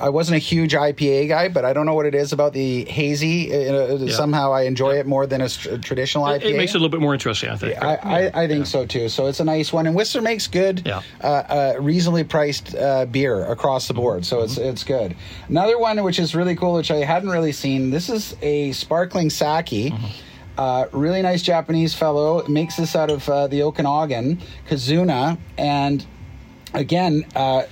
[0.00, 2.84] I wasn't a huge IPA guy, but I don't know what it is about the
[2.84, 3.52] hazy.
[3.52, 4.12] Uh, yeah.
[4.12, 5.00] Somehow I enjoy yeah.
[5.00, 6.42] it more than a traditional IPA.
[6.42, 7.82] It makes it a little bit more interesting, I think.
[7.82, 9.08] I, I, I think so too.
[9.08, 13.44] So it's a nice one, and Whistler makes good, uh, uh, reasonably priced uh, beer
[13.46, 14.26] across the board.
[14.26, 14.44] So mm-hmm.
[14.44, 15.16] it's it's good.
[15.48, 17.90] Another one which is really cool, which I hadn't really seen.
[17.90, 19.92] This is a sparkling sake.
[19.92, 20.06] Mm-hmm
[20.58, 26.04] uh, really nice Japanese fellow makes this out of uh, the Okanagan, Kizuna, and
[26.74, 27.62] again, uh,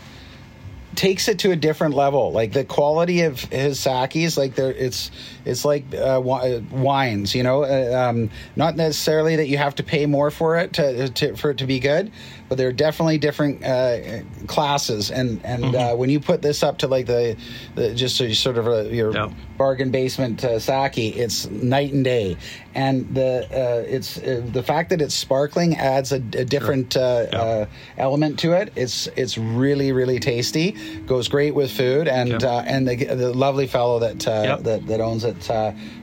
[0.94, 2.32] takes it to a different level.
[2.32, 5.10] Like the quality of his sakis, like there, it's
[5.44, 7.34] it's like uh, uh, wines.
[7.34, 11.08] You know, uh, um, not necessarily that you have to pay more for it to,
[11.08, 12.10] to for it to be good,
[12.50, 15.12] but they're definitely different uh, classes.
[15.12, 15.76] And and mm-hmm.
[15.76, 17.36] uh, when you put this up to like the,
[17.76, 19.30] the just so sort of a, your yeah.
[19.56, 22.36] bargain basement uh, sake, it's night and day.
[22.74, 27.02] And the uh, it's uh, the fact that it's sparkling adds a, a different sure.
[27.02, 27.66] Uh, yeah.
[27.98, 28.72] element to it.
[28.74, 30.72] It's it's really really tasty.
[31.06, 32.64] Goes great with food, and yeah.
[32.66, 35.48] and the, the lovely fellow that that that owns it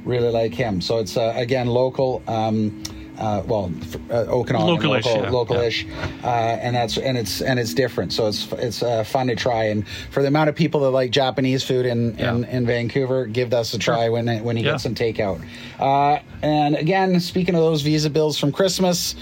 [0.05, 0.79] really like him.
[0.79, 2.23] So it's again local.
[2.25, 2.83] Um,
[3.17, 5.29] uh, well, uh, localish, local, yeah.
[5.29, 6.19] localish, yeah.
[6.23, 8.13] Uh, and that's and it's and it's different.
[8.13, 9.65] So it's it's uh, fun to try.
[9.65, 12.35] And for the amount of people that like Japanese food in yeah.
[12.35, 14.11] in, in, Vancouver, give us a try sure.
[14.11, 15.43] when when you get some takeout.
[15.79, 19.15] Uh, and again, speaking of those visa bills from Christmas.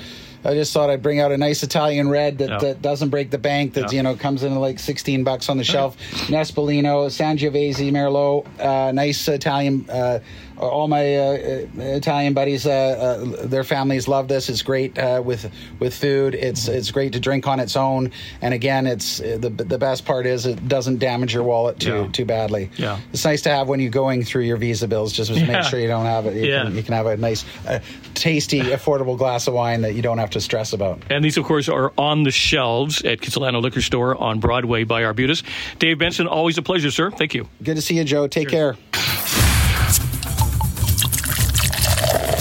[0.43, 2.57] I just thought I'd bring out a nice Italian red that, yeah.
[2.59, 3.73] that doesn't break the bank.
[3.73, 3.97] That yeah.
[3.97, 5.97] you know comes in like sixteen bucks on the shelf.
[6.27, 10.19] Nespolino, Sangiovese, Merlot, uh, nice Italian uh,
[10.57, 11.37] all my uh,
[11.77, 14.49] Italian buddies, uh, uh, their families love this.
[14.49, 16.35] It's great uh, with with food.
[16.35, 18.11] It's it's great to drink on its own.
[18.41, 22.07] And again, it's the the best part is it doesn't damage your wallet too Yeah.
[22.11, 22.69] too badly.
[22.77, 22.99] Yeah.
[23.13, 25.45] It's nice to have when you're going through your visa bills, just to Yeah.
[25.45, 26.35] make sure you don't have it.
[26.35, 26.63] You, Yeah.
[26.63, 27.79] can, you can have a nice, uh,
[28.13, 31.01] tasty, affordable glass of wine that you don't have to stress about.
[31.09, 35.03] And these, of course, are on the shelves at Kitsilano Liquor Store on Broadway by
[35.03, 35.43] Arbutus.
[35.79, 37.11] Dave Benson, always a pleasure, sir.
[37.11, 37.47] Thank you.
[37.63, 38.27] Good to see you, Joe.
[38.27, 38.75] Take care.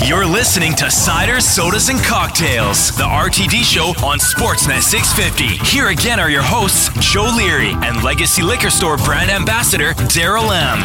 [0.07, 5.64] You're listening to Cider, Sodas, and Cocktails, the RTD show on Sportsnet 650.
[5.64, 10.82] Here again are your hosts, Joe Leary and Legacy Liquor Store brand ambassador, Darryl M.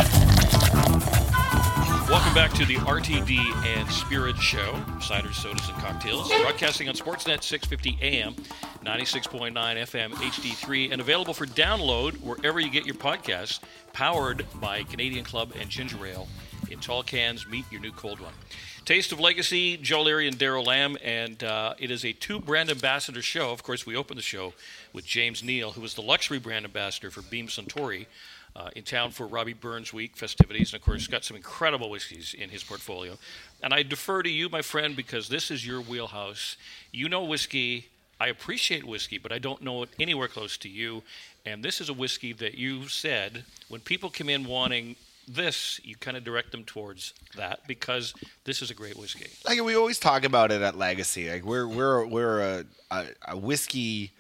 [2.09, 7.43] Welcome back to the RTD and Spirit Show, Cider, Sodas, and Cocktails, broadcasting on Sportsnet
[7.43, 8.35] 650 AM,
[8.85, 13.59] 96.9 FM, HD3, and available for download wherever you get your podcasts,
[13.91, 16.29] powered by Canadian Club and Ginger Ale.
[16.71, 18.33] In tall cans, meet your new cold one.
[18.85, 22.69] Taste of Legacy, Joe Leary and Darryl Lamb, and uh, it is a two brand
[22.69, 23.51] ambassador show.
[23.51, 24.53] Of course, we opened the show
[24.93, 28.07] with James Neal, who is the luxury brand ambassador for Beam Suntory,
[28.55, 32.33] uh, in town for Robbie Burns Week festivities, and of course, got some incredible whiskeys
[32.33, 33.17] in his portfolio.
[33.61, 36.57] And I defer to you, my friend, because this is your wheelhouse.
[36.91, 37.89] You know whiskey.
[38.19, 41.03] I appreciate whiskey, but I don't know it anywhere close to you.
[41.45, 44.95] And this is a whiskey that you said when people come in wanting
[45.29, 48.13] this, you kind of direct them towards that because
[48.43, 49.27] this is a great whiskey.
[49.47, 51.29] like we always talk about it at Legacy.
[51.29, 54.11] Like we're we're we're a, a, a whiskey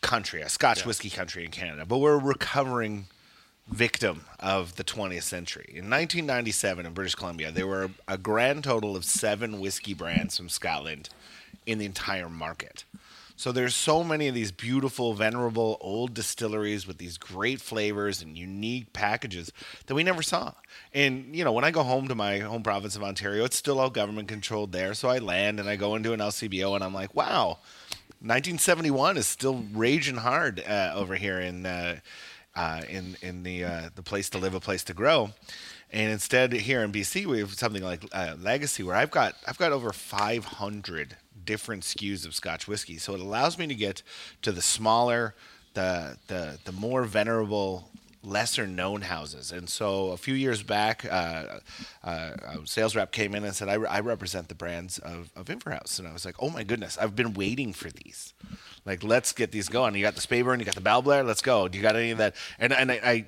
[0.00, 3.06] country, a Scotch whiskey country in Canada, but we're a recovering
[3.68, 5.66] victim of the 20th century.
[5.68, 10.48] In 1997 in British Columbia, there were a grand total of seven whiskey brands from
[10.48, 11.10] Scotland
[11.66, 12.84] in the entire market.
[13.38, 18.36] So there's so many of these beautiful, venerable old distilleries with these great flavors and
[18.36, 19.52] unique packages
[19.86, 20.54] that we never saw.
[20.92, 23.78] And you know, when I go home to my home province of Ontario, it's still
[23.78, 24.92] all government controlled there.
[24.92, 27.60] So I land and I go into an LCBO and I'm like, wow,
[28.18, 32.00] 1971 is still raging hard uh, over here in uh,
[32.56, 35.30] uh, in in the uh, the place to live, a place to grow.
[35.92, 39.58] And instead, here in BC, we have something like uh, Legacy, where I've got I've
[39.58, 41.16] got over 500
[41.48, 42.98] different SKUs of Scotch whiskey.
[42.98, 44.02] So it allows me to get
[44.42, 45.34] to the smaller,
[45.72, 47.88] the the the more venerable,
[48.22, 49.50] lesser known houses.
[49.50, 51.60] And so a few years back, uh,
[52.04, 55.30] uh, a sales rep came in and said, I, re- I represent the brands of,
[55.34, 55.98] of Inver House.
[55.98, 58.34] And I was like, oh my goodness, I've been waiting for these.
[58.84, 59.94] Like, let's get these going.
[59.94, 61.66] You got the Speyburn, you got the Balblair, let's go.
[61.68, 62.34] Do you got any of that?
[62.58, 63.24] And, and I, I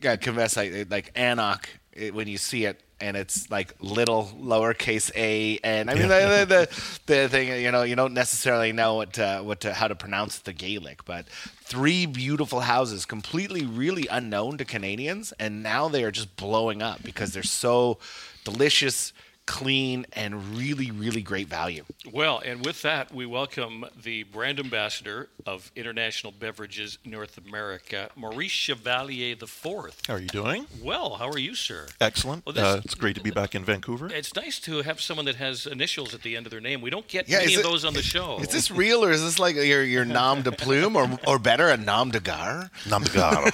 [0.00, 1.64] gotta confess, I, like anCnoc,
[1.94, 6.46] it, when you see it, and it's like little lowercase a, and I mean the,
[6.48, 6.68] the,
[7.06, 9.94] the the thing you know you don't necessarily know what to, what to, how to
[9.94, 11.26] pronounce the Gaelic, but
[11.62, 17.02] three beautiful houses, completely really unknown to Canadians, and now they are just blowing up
[17.02, 17.98] because they're so
[18.44, 19.12] delicious,
[19.46, 21.84] clean, and really really great value.
[22.10, 28.50] Well, and with that, we welcome the brand ambassador of International Beverages North America, Maurice
[28.52, 30.02] Chevalier the Fourth.
[30.06, 30.66] How are you doing?
[30.82, 31.86] Well, how are you, sir?
[32.00, 32.44] Excellent.
[32.46, 34.08] Well, this- uh, it's great to be back in Vancouver.
[34.12, 36.80] It's nice to have someone that has initials at the end of their name.
[36.80, 38.38] We don't get Yeah, many of it- those on the show.
[38.40, 41.68] Is this real or is this like your your nom de plume or or better
[41.68, 42.70] a nom de gare?
[42.84, 43.44] Namdgar.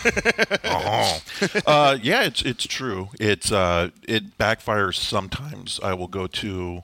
[0.65, 1.61] uh-huh.
[1.67, 3.09] uh, yeah, it's it's true.
[3.19, 5.80] It's uh, it backfires sometimes.
[5.83, 6.83] I will go to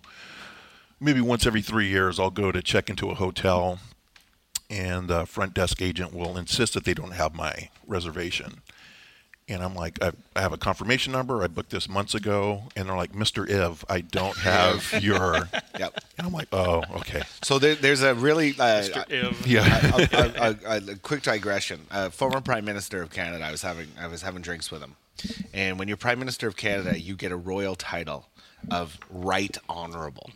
[1.01, 2.19] maybe once every three years.
[2.19, 3.79] I'll go to check into a hotel,
[4.71, 8.63] and the front desk agent will insist that they don't have my reservation.
[9.49, 11.41] And I'm like, I, I have a confirmation number.
[11.41, 13.49] I booked this months ago, and they're like, Mr.
[13.49, 15.49] Iv, I don't have your.
[15.79, 16.01] Yep.
[16.19, 17.23] And I'm like, oh, okay.
[17.45, 19.09] So there, there's a really uh, Mr.
[19.09, 19.47] Iv.
[19.47, 19.93] Yeah.
[20.13, 21.81] a, a, a, a quick digression.
[21.93, 23.45] Uh, former Prime Minister of Canada.
[23.45, 24.97] I was having I was having drinks with him,
[25.55, 28.27] and when you're Prime Minister of Canada, you get a royal title
[28.71, 30.31] of Right Honorable.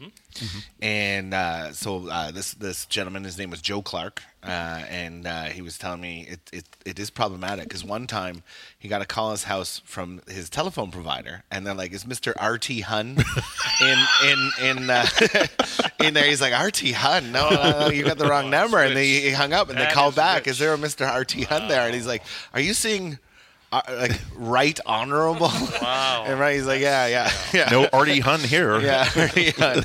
[0.80, 4.46] And uh, so uh, this this gentleman, his name was Joe Clark, uh,
[4.88, 8.42] and uh, he was telling me it, it, it is problematic because one time
[8.78, 12.06] he got a call in his house from his telephone provider, and they're like, "Is
[12.06, 13.18] Mister RT Hun
[13.80, 15.06] in in in uh,
[16.00, 18.96] in there?" He's like, "RT Hun, no, no, no, you got the wrong number," and
[18.96, 20.52] they, he hung up, and they That called is back, rich.
[20.52, 22.22] "Is there a Mister RT Hun there?" And he's like,
[22.54, 23.18] "Are you seeing?"
[23.72, 25.46] Uh, like right honorable
[25.80, 26.24] Wow.
[26.26, 28.80] and right he's like yeah yeah yeah No Artie Hun here.
[28.80, 29.82] yeah, yeah.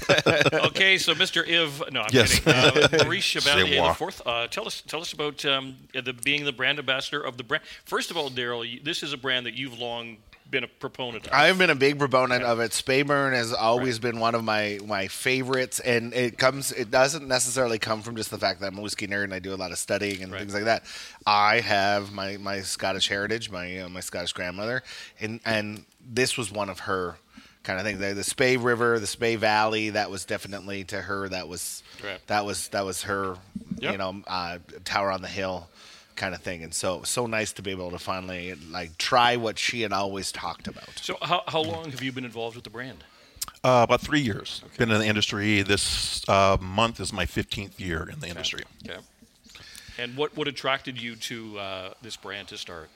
[0.65, 1.47] okay, so Mr.
[1.47, 2.39] Iv, no, I'm Yes.
[2.39, 2.73] kidding.
[2.83, 4.21] Uh, Maurice Chevalier C'est the Fourth.
[4.25, 7.63] Uh, tell us, tell us about um, the being the brand ambassador of the brand.
[7.85, 10.17] First of all, Darryl, this is a brand that you've long
[10.49, 11.33] been a proponent of.
[11.33, 12.71] I've been a big proponent of it.
[12.71, 16.71] Speyburn has always been one of my my favorites, and it comes.
[16.71, 19.39] It doesn't necessarily come from just the fact that I'm a whiskey nerd and I
[19.39, 20.39] do a lot of studying and Right.
[20.39, 20.83] things like that.
[21.25, 24.83] I have my my Scottish heritage, my uh, my Scottish grandmother,
[25.19, 27.17] and and this was one of her
[27.63, 27.97] kind of thing.
[27.97, 31.27] The, the Spey River, the Spey Valley, that was definitely to her.
[31.29, 32.19] That was Right.
[32.27, 33.37] that was that was her.
[33.79, 33.91] Yep.
[33.91, 35.67] You know, uh, Tower on the Hill.
[36.15, 38.97] Kind of thing, and so it was so nice to be able to finally like
[38.97, 40.89] try what she had always talked about.
[40.95, 43.03] So, how, how long have you been involved with the brand?
[43.65, 44.61] Uh, about three years.
[44.77, 45.61] Been in the industry.
[45.61, 48.63] This uh, month is my 15th year in the industry.
[48.87, 48.99] Okay.
[49.97, 52.89] And what, what attracted you to uh, this brand to start?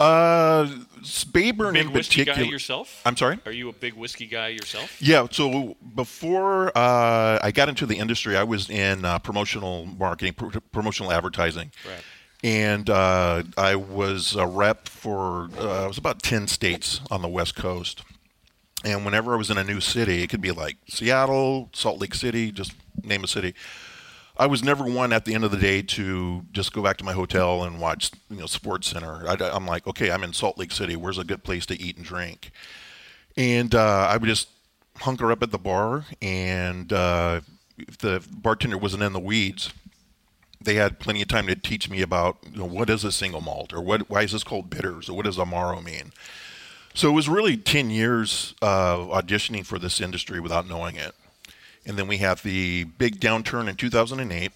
[0.00, 0.66] Uh,
[1.00, 2.44] Speyburn Big in whiskey particular.
[2.44, 3.02] guy yourself?
[3.04, 3.40] I'm sorry.
[3.46, 5.00] Are you a big whiskey guy yourself?
[5.00, 5.26] Yeah.
[5.30, 10.58] So before uh, I got into the industry, I was in uh, promotional marketing, pr-
[10.70, 11.72] promotional advertising.
[11.84, 12.02] Right.
[12.44, 17.28] And uh, I was a rep for uh, it was about ten states on the
[17.28, 18.02] West Coast.
[18.84, 22.14] And whenever I was in a new city, it could be like Seattle, Salt Lake
[22.14, 23.54] City, just name a city.
[24.36, 27.04] I was never one at the end of the day to just go back to
[27.04, 29.28] my hotel and watch, you know, Sports Center.
[29.28, 30.94] I, am like, okay, I'm in Salt Lake City.
[30.94, 32.52] Where's a good place to eat and drink?
[33.36, 34.48] And uh, I would just
[34.96, 37.40] hunker up at the bar, and uh,
[37.78, 39.72] if the bartender wasn't in the weeds,
[40.60, 43.40] they had plenty of time to teach me about, you know, what is a single
[43.40, 46.12] malt, or what, why is this called bitters, or what does amaro mean?
[46.94, 51.14] So it was really 10 years of auditioning for this industry without knowing it.
[51.86, 54.52] And then we had the big downturn in 2008,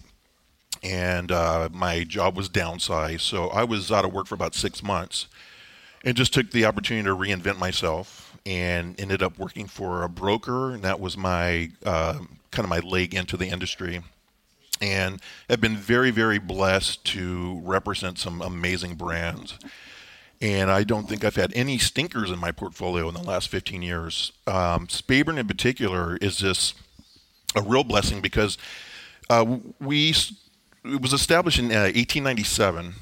[0.82, 3.20] and uh, my job was downsized.
[3.20, 5.28] So I was out of work for about six months
[6.04, 10.72] and just took the opportunity to reinvent myself and ended up working for a broker.
[10.72, 12.18] And that was my uh,
[12.50, 14.02] kind of my leg into the industry.
[14.82, 19.58] And have been very, very blessed to represent some amazing brands
[20.42, 23.80] and I don't think I've had any stinkers in my portfolio in the last 15
[23.80, 24.32] years.
[24.48, 24.88] Um,
[25.38, 26.74] in particular is just
[27.54, 28.58] a real blessing because
[29.30, 30.10] uh, we
[30.84, 32.94] it was established in uh, 1897,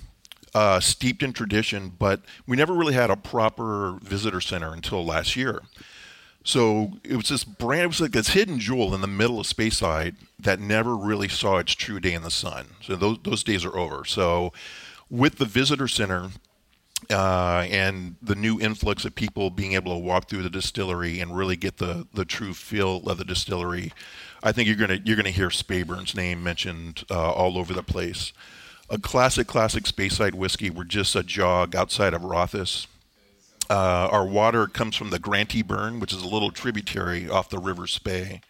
[0.55, 5.35] uh, steeped in tradition, but we never really had a proper visitor center until last
[5.35, 5.63] year.
[6.43, 9.47] So it was this brand, it was like this hidden jewel in the middle of
[9.47, 12.69] Speyside that never really saw its true day in the sun.
[12.83, 14.05] So those those days are over.
[14.05, 14.53] So
[15.11, 16.31] with the visitor center,
[17.09, 21.37] uh, and the new influx of people being able to walk through the distillery and
[21.37, 23.93] really get the, the true feel of the distillery,
[24.43, 28.33] I think you're gonna you're gonna hear Speyburn's name mentioned uh, all over the place.
[28.89, 30.69] A classic, classic Speyside whiskey.
[30.69, 32.87] We're just a jog outside of Rothes.
[33.71, 37.61] Uh, our water comes from the Granty Burn, which is a little tributary off the
[37.61, 38.41] River Spey.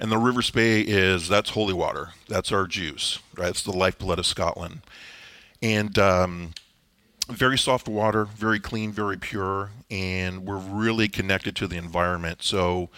[0.00, 2.10] And the River Spey is that's holy water.
[2.28, 3.50] That's our juice, right?
[3.50, 4.80] It's the lifeblood of Scotland.
[5.62, 6.54] And um,
[7.28, 12.42] very soft water, very clean, very pure, and we're really connected to the environment.
[12.42, 12.88] So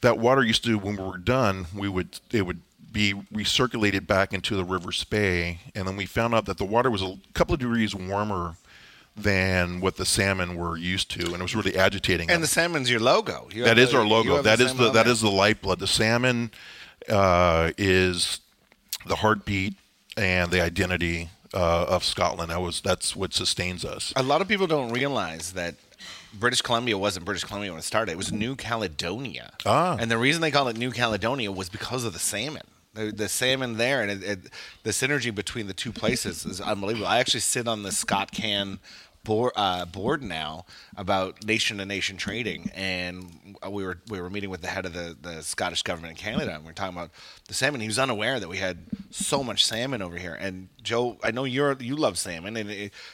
[0.00, 4.32] that water used to, when we were done, we would it would be recirculated back
[4.32, 7.54] into the River Spey, and then we found out that the water was a couple
[7.54, 8.56] of degrees warmer
[9.16, 12.28] than what the salmon were used to, and it was really agitating.
[12.30, 12.40] And them.
[12.42, 13.48] the salmon's your logo.
[13.52, 14.40] You That is the- our logo.
[14.42, 15.12] That is salmon the that there.
[15.12, 15.78] is the lifeblood.
[15.78, 16.50] The salmon
[17.08, 18.40] uh, is
[19.06, 19.74] the heartbeat
[20.16, 22.50] and the identity uh, of Scotland.
[22.50, 24.12] That was that's what sustains us.
[24.16, 25.74] A lot of people don't realize that
[26.32, 28.12] British Columbia wasn't British Columbia when it started.
[28.12, 29.52] It was New Caledonia.
[29.66, 29.96] Ah.
[29.98, 32.62] And the reason they call it New Caledonia was because of the salmon.
[33.00, 34.38] The, the salmon there and it, it,
[34.82, 37.06] the synergy between the two places is unbelievable.
[37.06, 38.78] I actually sit on the Scott Can
[39.24, 40.64] board, uh, board now
[40.96, 44.92] about nation to nation trading, and we were we were meeting with the head of
[44.92, 47.10] the, the Scottish government in Canada, and we are talking about
[47.48, 47.80] the salmon.
[47.80, 48.78] He was unaware that we had
[49.10, 50.34] so much salmon over here.
[50.34, 52.70] And Joe, I know you're you love salmon, and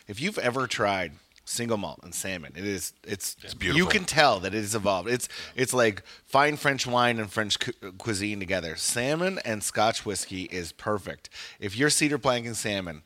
[0.09, 1.12] if you've ever tried
[1.47, 3.79] single malt and salmon, it is it's, beautiful.
[3.79, 5.09] You can tell that it is evolved.
[5.09, 8.77] It's it's like fine French wine and French cu- cuisine together.
[8.77, 11.31] Salmon and Scotch whiskey is perfect.
[11.59, 13.03] If you're cedar planking salmon.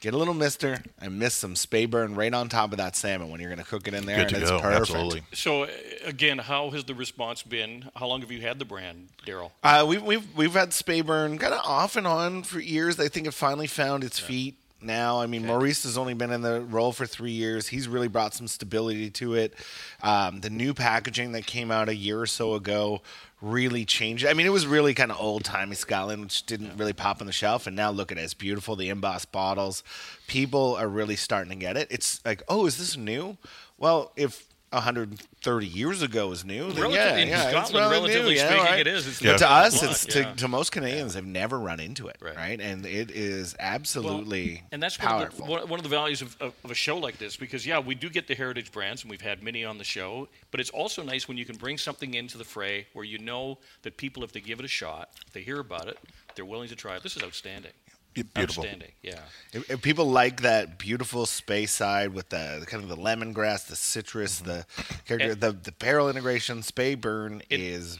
[0.00, 3.40] Get a little mister and miss some Speyburn right on top of that salmon when
[3.40, 4.58] you're going to cook it in there, Good and to it's go.
[4.58, 4.80] perfect.
[4.80, 5.22] Absolutely.
[5.32, 5.68] So, uh,
[6.04, 7.88] again, how has the response been?
[7.94, 9.52] How long have you had the brand, Darryl?
[9.62, 12.98] Uh, we've we've we've had Speyburn kind of off and on for years.
[12.98, 15.20] I think it finally found its feet now.
[15.20, 17.68] I mean, Maurice has only been in the role for three years.
[17.68, 19.54] He's really brought some stability to it.
[20.02, 23.02] Um, the new packaging that came out a year or so ago
[23.40, 24.24] really changed.
[24.24, 27.26] I mean, it was really kind of old timey Scotland, which didn't really pop on
[27.26, 27.66] the shelf.
[27.66, 28.76] And now look at it; it's beautiful.
[28.76, 29.82] The embossed bottles.
[30.26, 31.88] People are really starting to get it.
[31.90, 33.36] It's like, oh, is this new?
[33.78, 38.30] Well, if 130 years ago is new, then Relative- yeah, in yeah, Scotland, really relatively
[38.34, 38.80] new, yeah, speaking, right.
[38.80, 39.06] it is.
[39.06, 40.30] It's But to us, lot, it's yeah.
[40.32, 42.36] to, to most Canadians, they've never run into it, Right.
[42.36, 42.60] right?
[42.60, 45.46] And it is absolutely and that's one of, the, powerful.
[45.46, 47.94] one, one of the values of, of, of a show like this because yeah we
[47.94, 51.02] do get the heritage brands and we've had many on the show but it's also
[51.02, 54.32] nice when you can bring something into the fray where you know that people if
[54.32, 55.98] they give it a shot they hear about it
[56.34, 57.72] they're willing to try it this is outstanding
[58.14, 58.64] Beautiful.
[58.64, 58.92] Outstanding.
[59.02, 59.20] Yeah.
[59.52, 64.40] If, if people like that beautiful Speyside with the, kind of the lemongrass, the citrus,
[64.40, 64.66] the
[65.06, 67.98] character, And- the the barrel integration, Speyburn is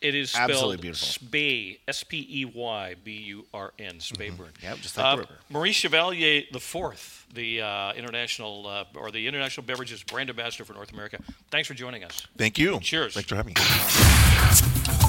[0.00, 1.06] It is Absolutely spelled beautiful.
[1.08, 4.50] Spey, S P E Y B U R N, Speyburn.
[4.62, 5.34] Yep, just like the river.
[5.48, 10.74] Maurice Chevalier the fourth, the uh, international uh, or the international beverages brand ambassador for
[10.74, 11.18] North America.
[11.50, 12.26] Thanks for joining us.
[12.36, 12.78] Thank you.
[12.80, 13.14] Cheers.
[13.14, 15.02] Thanks for having me.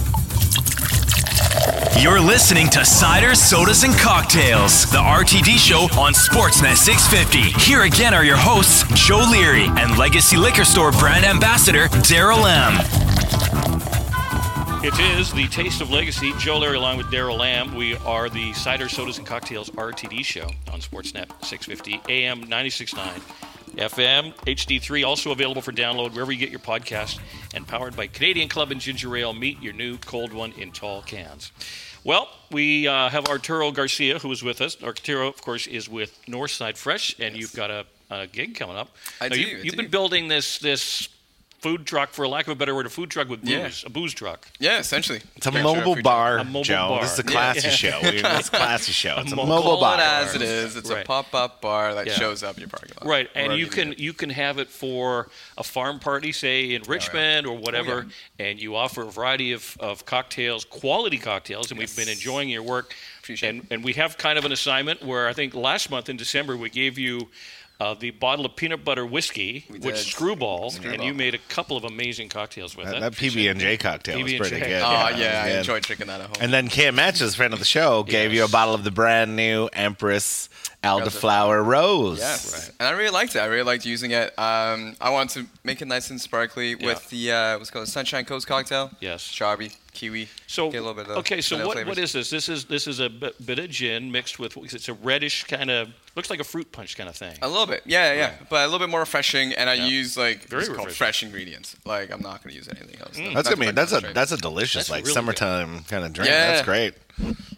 [2.00, 7.60] You're listening to Cider, Sodas, and Cocktails, the RTD show on Sportsnet 650.
[7.60, 12.76] Here again are your hosts, Joe Leary and Legacy Liquor Store brand ambassador, Darryl M.
[14.84, 16.34] It is the Taste of Legacy.
[16.38, 17.76] Joe Leary along with Darryl Lamb.
[17.76, 24.36] We are the Cider, Sodas, and Cocktails RTD show on Sportsnet 650 AM 96.9 FM
[24.46, 25.06] HD3.
[25.06, 27.20] Also available for download wherever you get your podcast
[27.54, 29.34] and powered by Canadian Club and Ginger Ale.
[29.34, 31.52] Meet your new cold one in tall cans.
[32.04, 34.82] Well, we uh, have Arturo Garcia who is with us.
[34.82, 38.90] Arturo, of course, is with Northside Fresh, and you've got a, a gig coming up.
[39.20, 39.78] I Now, do, You, do.
[39.78, 41.10] been building this this
[41.68, 43.50] food truck, for lack of a better word, a food truck with booze,
[43.84, 43.88] Yeah.
[43.88, 44.48] a booze truck.
[44.60, 45.22] Yeah, essentially.
[45.36, 46.90] it's a Yeah, mobile food bar, A mobile Joe.
[46.90, 47.02] bar.
[47.02, 47.74] This is a classy Yeah.
[47.84, 48.00] show.
[48.04, 49.16] It's a classy show.
[49.20, 50.00] It's a mobile- mobile bar.
[50.00, 50.76] as it is.
[50.76, 51.04] It's Right.
[51.04, 52.14] a pop-up bar that Yeah.
[52.14, 53.08] shows up in your parking lot.
[53.10, 56.90] Right, and you can you can have it for a farm party, say in oh,
[56.90, 58.08] Richmond or oh, whatever,
[58.40, 62.64] and you offer a variety of, of cocktails, quality cocktails, and we've been enjoying your
[62.64, 62.94] work.
[63.22, 66.16] Appreciate and and we have kind of an assignment where I think last month in
[66.18, 67.30] December we gave you.
[67.80, 69.98] Uh, the bottle of peanut butter whiskey We with did.
[69.98, 73.00] Screwball, and you made a couple of amazing cocktails with That, it.
[73.02, 74.38] that PB and J cocktail was PB&J.
[74.40, 74.82] pretty good.
[74.82, 76.36] Oh, that was yeah, I enjoyed drinking that at home.
[76.42, 79.36] And then Cam Matches, friend of the show, gave you a bottle of the brand
[79.36, 80.50] new Empress
[80.84, 82.18] Elderflower Rose.
[82.20, 83.40] Yes, and I really liked it.
[83.40, 84.28] I really liked using it.
[84.40, 87.92] Um, I wanted to make it nice and sparkly with the uh, what's called a
[87.92, 88.90] Sunshine Coast cocktail.
[89.00, 89.22] Yes.
[89.24, 90.28] strawberry, kiwi.
[90.46, 91.90] So get a little bit of okay, so what, flavors.
[91.90, 92.30] what is this?
[92.30, 95.70] This is this is a bit, bit of gin mixed with it's a reddish kind
[95.72, 97.36] of looks like a fruit punch kind of thing.
[97.42, 99.54] A little bit, yeah, yeah, but a little bit more refreshing.
[99.54, 99.88] And I Yeah.
[99.88, 101.76] use like Very what's called fresh ingredients.
[101.86, 103.18] Like I'm not going to use anything else.
[103.18, 103.34] Hmm.
[103.34, 106.30] That's gonna be that's a that's a delicious That's like really summertime kind of drink.
[106.30, 106.48] Yeah.
[106.54, 106.94] That's great.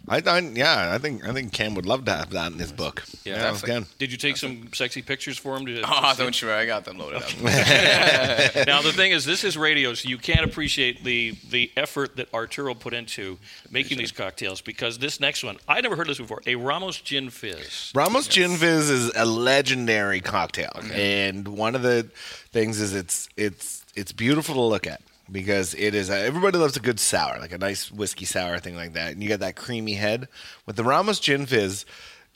[0.08, 2.72] I, I yeah, I think I think Cam would love to have that in his
[2.72, 3.04] book.
[3.24, 3.36] Yeah.
[3.36, 3.88] Yeah, that was.
[3.98, 5.66] Did you take some sexy pictures for him?
[5.66, 6.22] To, Oh, to see?
[6.22, 7.30] don't you worry, I got them loaded up.
[8.66, 12.32] now the thing is, this is radio, so you can't appreciate the the effort that
[12.34, 13.38] Arturo put into
[13.70, 14.60] making these cocktails.
[14.60, 16.42] Because this next one, I never heard this before.
[16.46, 17.92] A Ramos Gin Fizz.
[17.94, 22.10] Ramos Gin Fizz is a legendary cocktail, and one of the
[22.50, 25.00] things is it's it's it's beautiful to look at
[25.30, 26.10] because it is.
[26.10, 29.22] A, everybody loves a good sour, like a nice whiskey sour thing like that, and
[29.22, 30.28] you get that creamy head
[30.66, 31.84] with the Ramos Gin Fizz.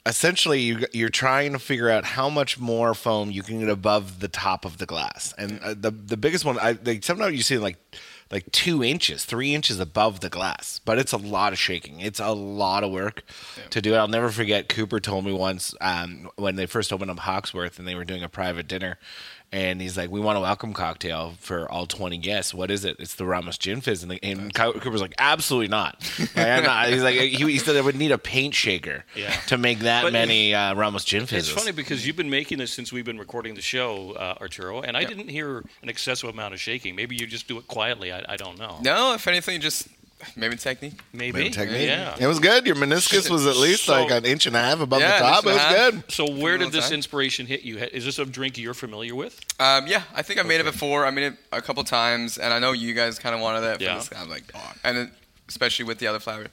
[0.07, 4.19] Essentially, you, you're trying to figure out how much more foam you can get above
[4.19, 7.41] the top of the glass, and uh, the the biggest one, I like, sometimes you
[7.43, 7.77] see like
[8.31, 10.79] like two inches, three inches above the glass.
[10.83, 11.99] But it's a lot of shaking.
[11.99, 13.23] It's a lot of work
[13.69, 13.97] to do it.
[13.97, 14.67] I'll never forget.
[14.67, 18.23] Cooper told me once um, when they first opened up Hawksworth and they were doing
[18.23, 18.97] a private dinner.
[19.51, 22.53] And he's like, "We want a welcome cocktail for all twenty guests.
[22.53, 22.97] What is it?
[22.99, 26.63] It's the Ramos Gin Fizz." And, the, and Co- Cooper's like, "Absolutely not." Like, I'm
[26.63, 26.89] not.
[26.89, 29.31] He's like, he, he said I would need a paint shaker Yeah.
[29.47, 31.49] to make that But many uh, Ramos Gin Fizzes.
[31.53, 34.81] It's funny because you've been making this since we've been recording the show, uh, Arturo,
[34.81, 35.07] and I Yeah.
[35.09, 36.95] didn't hear an excessive amount of shaking.
[36.95, 38.11] Maybe you just do it quietly.
[38.11, 38.79] I, I don't know.
[38.81, 39.87] no, if anything, just
[40.35, 40.99] maybe technique.
[41.13, 41.39] Maybe.
[41.39, 41.87] Maybe technique.
[41.87, 42.15] Yeah.
[42.19, 42.65] It was good.
[42.65, 45.23] Your meniscus was at least So- like an inch and a half above Yeah, the
[45.25, 45.45] top.
[45.45, 46.11] It was good.
[46.11, 46.95] So where Give it a did this time.
[46.95, 47.77] inspiration hit you?
[47.77, 49.39] Is this a drink you're familiar with?
[49.59, 51.05] Um, yeah, I think I made it before.
[51.05, 53.81] I made it a couple times, and I know you guys kind of wanted that.
[53.81, 53.89] Yeah.
[53.89, 53.95] Yeah.
[53.97, 54.73] This, I'm like, oh.
[54.83, 55.11] and then,
[55.47, 56.47] especially with the elderflower,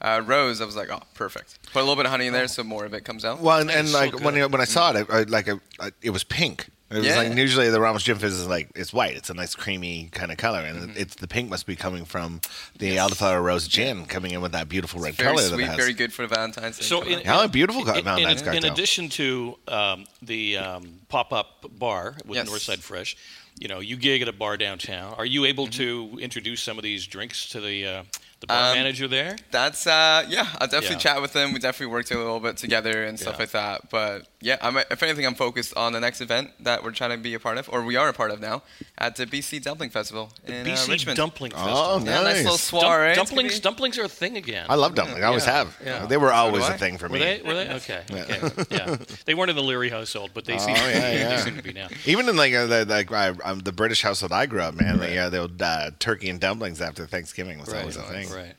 [0.00, 0.60] uh, rose.
[0.60, 1.58] I was like, oh, perfect.
[1.72, 3.40] Put a little bit of honey in there, so more of it comes out.
[3.40, 4.36] Well, and, and is so like when.
[4.36, 6.68] I, when I saw it, I, I, like I, I, it was pink.
[6.90, 7.16] It was Yeah.
[7.18, 9.14] like usually the Ramos Gin Fizz is like it's white.
[9.16, 10.98] It's a nice creamy kind of color, and Mm-hmm.
[10.98, 12.40] it's the pink must be coming from
[12.78, 15.66] the elderflower rose gin coming in with that beautiful red very color that sweet, it
[15.68, 15.76] has.
[15.76, 16.84] very good for the Valentine's Day.
[16.84, 17.24] So in, up.
[17.26, 18.72] Yeah, a beautiful in, in, Valentine's in cocktail.
[18.72, 22.48] addition to um, the um, pop-up bar with Yes.
[22.48, 23.16] Northside Fresh,
[23.58, 25.12] you know, you gig at a bar downtown.
[25.18, 26.14] Are you able Mm-hmm.
[26.14, 28.02] to introduce some of these drinks to the uh,
[28.40, 29.36] the bar Um, manager there?
[29.50, 30.98] That's uh yeah, I'll definitely Yeah.
[31.14, 31.52] chat with them.
[31.52, 33.38] We definitely worked a little bit together and stuff Yeah.
[33.40, 33.90] like that.
[33.90, 37.16] But yeah, I'm if anything, I'm focused on the next event that we're trying to
[37.16, 38.62] be a part of, or we are a part of now,
[38.96, 41.16] at the BC Dumpling Festival in uh, BC Richmond.
[41.16, 41.58] Dumpling Oh,
[41.98, 42.06] Festival.
[42.06, 42.70] Yeah, nice little Nice.
[43.16, 44.66] Dump- dumplings, dumplings are a thing again.
[44.68, 45.22] I love dumpling.
[45.24, 45.52] I always Yeah.
[45.52, 45.76] have.
[45.84, 46.06] Yeah.
[46.06, 46.78] They were always do a I.
[46.78, 47.18] thing for Were me.
[47.20, 47.42] they?
[47.42, 47.68] Were they?
[47.74, 48.02] Okay.
[48.10, 48.50] okay.
[48.70, 48.96] Yeah.
[49.26, 51.72] They weren't in the Leary household, but they seem, Oh, yeah, they seem to be
[51.72, 51.88] now.
[52.06, 54.98] Even in like uh, the, like I, um, the British household I grew up, man,
[54.98, 58.27] the uh, the old uh, turkey and dumplings after Thanksgiving was always a thing.
[58.34, 58.54] Right.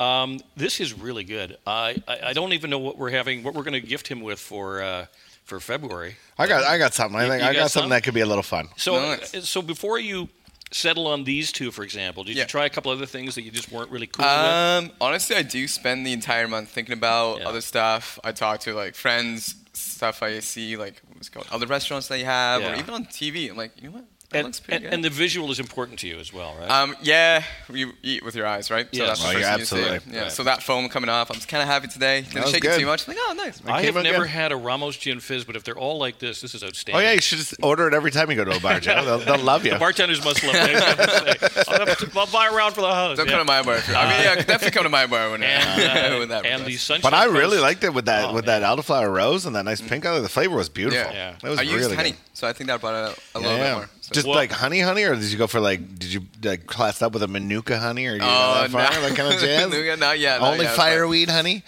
[0.00, 1.56] Um, this is really good.
[1.66, 4.20] I, I I don't even know what we're having, what we're going to gift him
[4.22, 5.06] with for uh,
[5.44, 6.16] for February.
[6.38, 7.18] I got I got something.
[7.18, 7.80] I think you I got got some?
[7.82, 8.68] something that could be a little fun.
[8.76, 9.34] So Nice.
[9.34, 10.28] uh, so before you
[10.72, 12.24] settle on these two, for example?
[12.24, 12.42] Did Yeah.
[12.42, 14.34] you try a couple other things that you just weren't really cool with?
[14.34, 18.18] Um, honestly, I do spend the entire month thinking about other stuff.
[18.24, 22.18] I talk to like friends, stuff I see, like what's it called, other restaurants that
[22.18, 23.48] you have, or even on TV.
[23.50, 24.04] I'm like, you know what?
[24.34, 24.92] That And, looks pretty and, good.
[24.94, 26.68] and the visual is important to you as well, right?
[26.70, 28.86] Um, yeah, you eat with your eyes, right?
[28.92, 29.08] So Yes.
[29.08, 29.76] that's the Oh, first yeah, thing you see.
[29.78, 30.12] absolutely.
[30.14, 30.22] Yeah.
[30.22, 30.32] Right.
[30.32, 32.22] So that foam coming off, I'm kind of happy today.
[32.22, 32.80] Didn't was shake it good.
[32.80, 33.06] too much.
[33.08, 33.60] Like, oh, nice.
[33.66, 34.28] I have never good.
[34.28, 37.00] had a Ramos Gin Fizz, but if they're all like this, this is outstanding.
[37.00, 39.04] Oh yeah, you should just order it every time you go to a bar, Joe.
[39.04, 39.70] They'll, they'll love you.
[39.72, 40.76] The bartenders must love it.
[40.76, 41.64] I have to say.
[41.68, 43.16] I'll, have to- I'll buy a round for the house.
[43.16, 43.32] Don't yeah.
[43.32, 43.76] come to my bar.
[43.76, 46.44] If I mean, yeah, definitely come to my bar when And, uh, with that.
[46.46, 47.02] and the sunshine.
[47.02, 48.62] But I really liked it with that Oh, with man.
[48.62, 50.20] that elderflower rose and that nice pink color.
[50.20, 51.12] The flavor was beautiful.
[51.12, 51.36] Yeah.
[51.42, 53.72] It was I used honey, so I think that brought it a, a little bit
[53.74, 53.88] more.
[54.04, 54.12] So.
[54.12, 55.98] Just Well- like honey, honey, or did you go for like?
[55.98, 58.82] Did you like class up with a manuka honey, or you Oh, know that far,
[59.00, 59.08] no.
[59.08, 59.70] that kind of jazz?
[59.70, 61.62] Manuka, not yet, not Only yet, fireweed honey.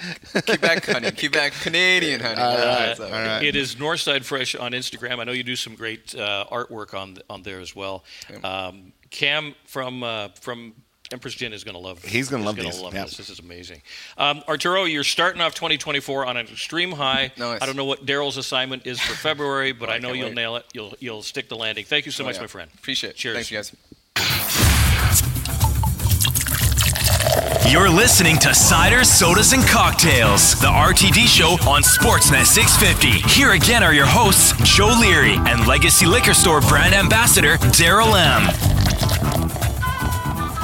[0.45, 2.41] Quebec honey, Quebec Canadian honey.
[2.43, 3.43] All Yeah, right, so- all right.
[3.43, 5.19] It is Northside Fresh on Instagram.
[5.19, 8.05] I know you do some great uh, artwork on on there as well.
[8.45, 10.75] Um, Cam from uh, from
[11.13, 12.03] Empress Gin is going to love.
[12.05, 12.11] It.
[12.11, 13.05] He's gonna love gonna these, Love yeah.
[13.05, 13.17] this.
[13.17, 13.81] This is amazing.
[14.19, 17.33] Um, Arturo, you're starting off 2024 on an extreme high.
[17.37, 17.63] Nice.
[17.63, 20.35] I don't know what Darryl's assignment is for February, but I know can't you'll wait.
[20.35, 20.67] nail it.
[20.75, 21.85] You'll you'll stick the landing.
[21.85, 22.41] Thank you so Oh, much, yeah.
[22.43, 22.71] my friend.
[22.77, 23.17] Appreciate it.
[23.17, 23.35] Cheers.
[23.37, 23.73] Thanks, you guys.
[27.69, 33.29] You're listening to Ciders, Sodas, and Cocktails, the RTD show on Sportsnet 650.
[33.29, 39.66] Here again are your hosts, Joe Leary and Legacy Liquor Store brand ambassador, Darryl M.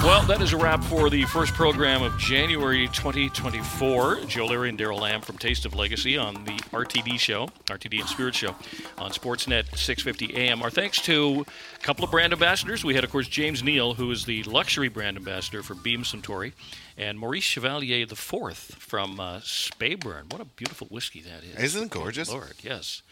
[0.02, 4.22] Well, that is a wrap for the first program of January 2024.
[4.26, 8.08] Joe Leary and Darryl Lamb from Taste of Legacy on the RTD show, RTD and
[8.08, 8.56] Spirit show
[8.98, 10.60] on Sportsnet 650 AM.
[10.60, 11.46] Our thanks to
[11.76, 12.84] a couple of brand ambassadors.
[12.84, 16.52] We had, of course, James Neal, who is the luxury brand ambassador for Beam Suntory,
[16.98, 20.32] and Maurice Chevalier IV from uh, Speyburn.
[20.32, 21.62] What a beautiful whiskey that is.
[21.62, 22.28] Isn't it gorgeous?
[22.28, 23.02] Lord, yes.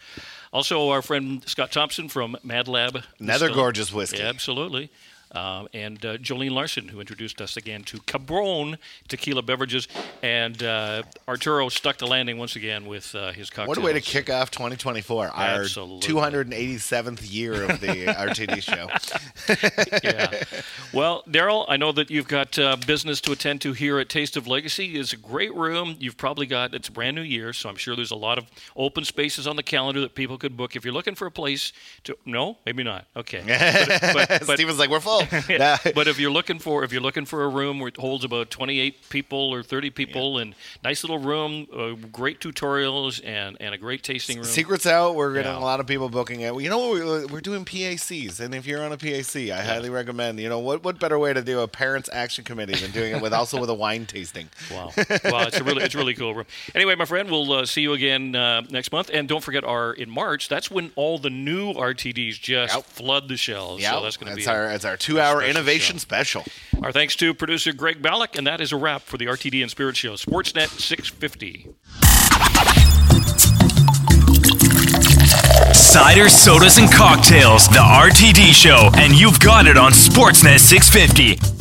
[0.51, 3.01] Also, our friend Scott Thompson from Mad Lab.
[3.17, 4.17] Another gorgeous whiskey.
[4.17, 4.91] Yeah, absolutely.
[5.33, 8.77] Um, and uh, Jolene Larson, who introduced us again to Cabron
[9.07, 9.87] tequila beverages,
[10.21, 13.69] and uh, Arturo stuck the landing once again with uh, his cocktails.
[13.69, 18.89] What a way to kick off 2024, our 287th year of the RTD show.
[20.03, 20.43] yeah.
[20.93, 24.35] Well, Darryl, I know that you've got uh, business to attend to here at Taste
[24.35, 24.97] of Legacy.
[24.97, 25.95] It's a great room.
[25.99, 28.45] You've probably got it's a brand new year, so I'm sure there's a lot of
[28.75, 30.75] open spaces on the calendar that people could book.
[30.75, 31.71] If you're looking for a place
[32.03, 33.07] to, no, maybe not.
[33.15, 33.41] Okay.
[33.81, 35.20] But, but, but, Steven's like, we're full.
[35.49, 38.23] Yeah, but if you're looking for if you're looking for a room where it holds
[38.23, 43.73] about 28 people or 30 people and nice little room, uh, great tutorials and, and
[43.73, 44.45] a great tasting room.
[44.45, 45.15] Secrets out.
[45.15, 45.57] We're getting Yeah.
[45.57, 46.53] a lot of people booking it.
[46.61, 46.91] You know what?
[46.93, 50.39] We're, we're doing PACs, and if you're on a PAC, I highly recommend.
[50.39, 50.83] You know what?
[50.83, 53.69] What better way to do a parents' action committee than doing it with also with
[53.69, 54.49] a wine tasting?
[54.71, 54.91] Wow,
[55.25, 56.45] wow, it's a really it's a really cool room.
[56.73, 59.91] Anyway, my friend, we'll uh, see you again uh, next month, and don't forget our
[59.93, 60.47] in March.
[60.47, 62.83] That's when all the new RTDs just Yep.
[62.85, 63.81] flood the shelves.
[63.83, 66.01] Yeah, so that's going to be our it's our two hour innovation show.
[66.01, 66.45] special.
[66.81, 69.69] Our thanks to producer Greg Ballack, and that is a wrap for the RTD and
[69.69, 71.67] Spirit Show, Sportsnet 650.
[75.73, 81.60] Cider, sodas, and cocktails, the RTD show, and you've got it on Sportsnet 650.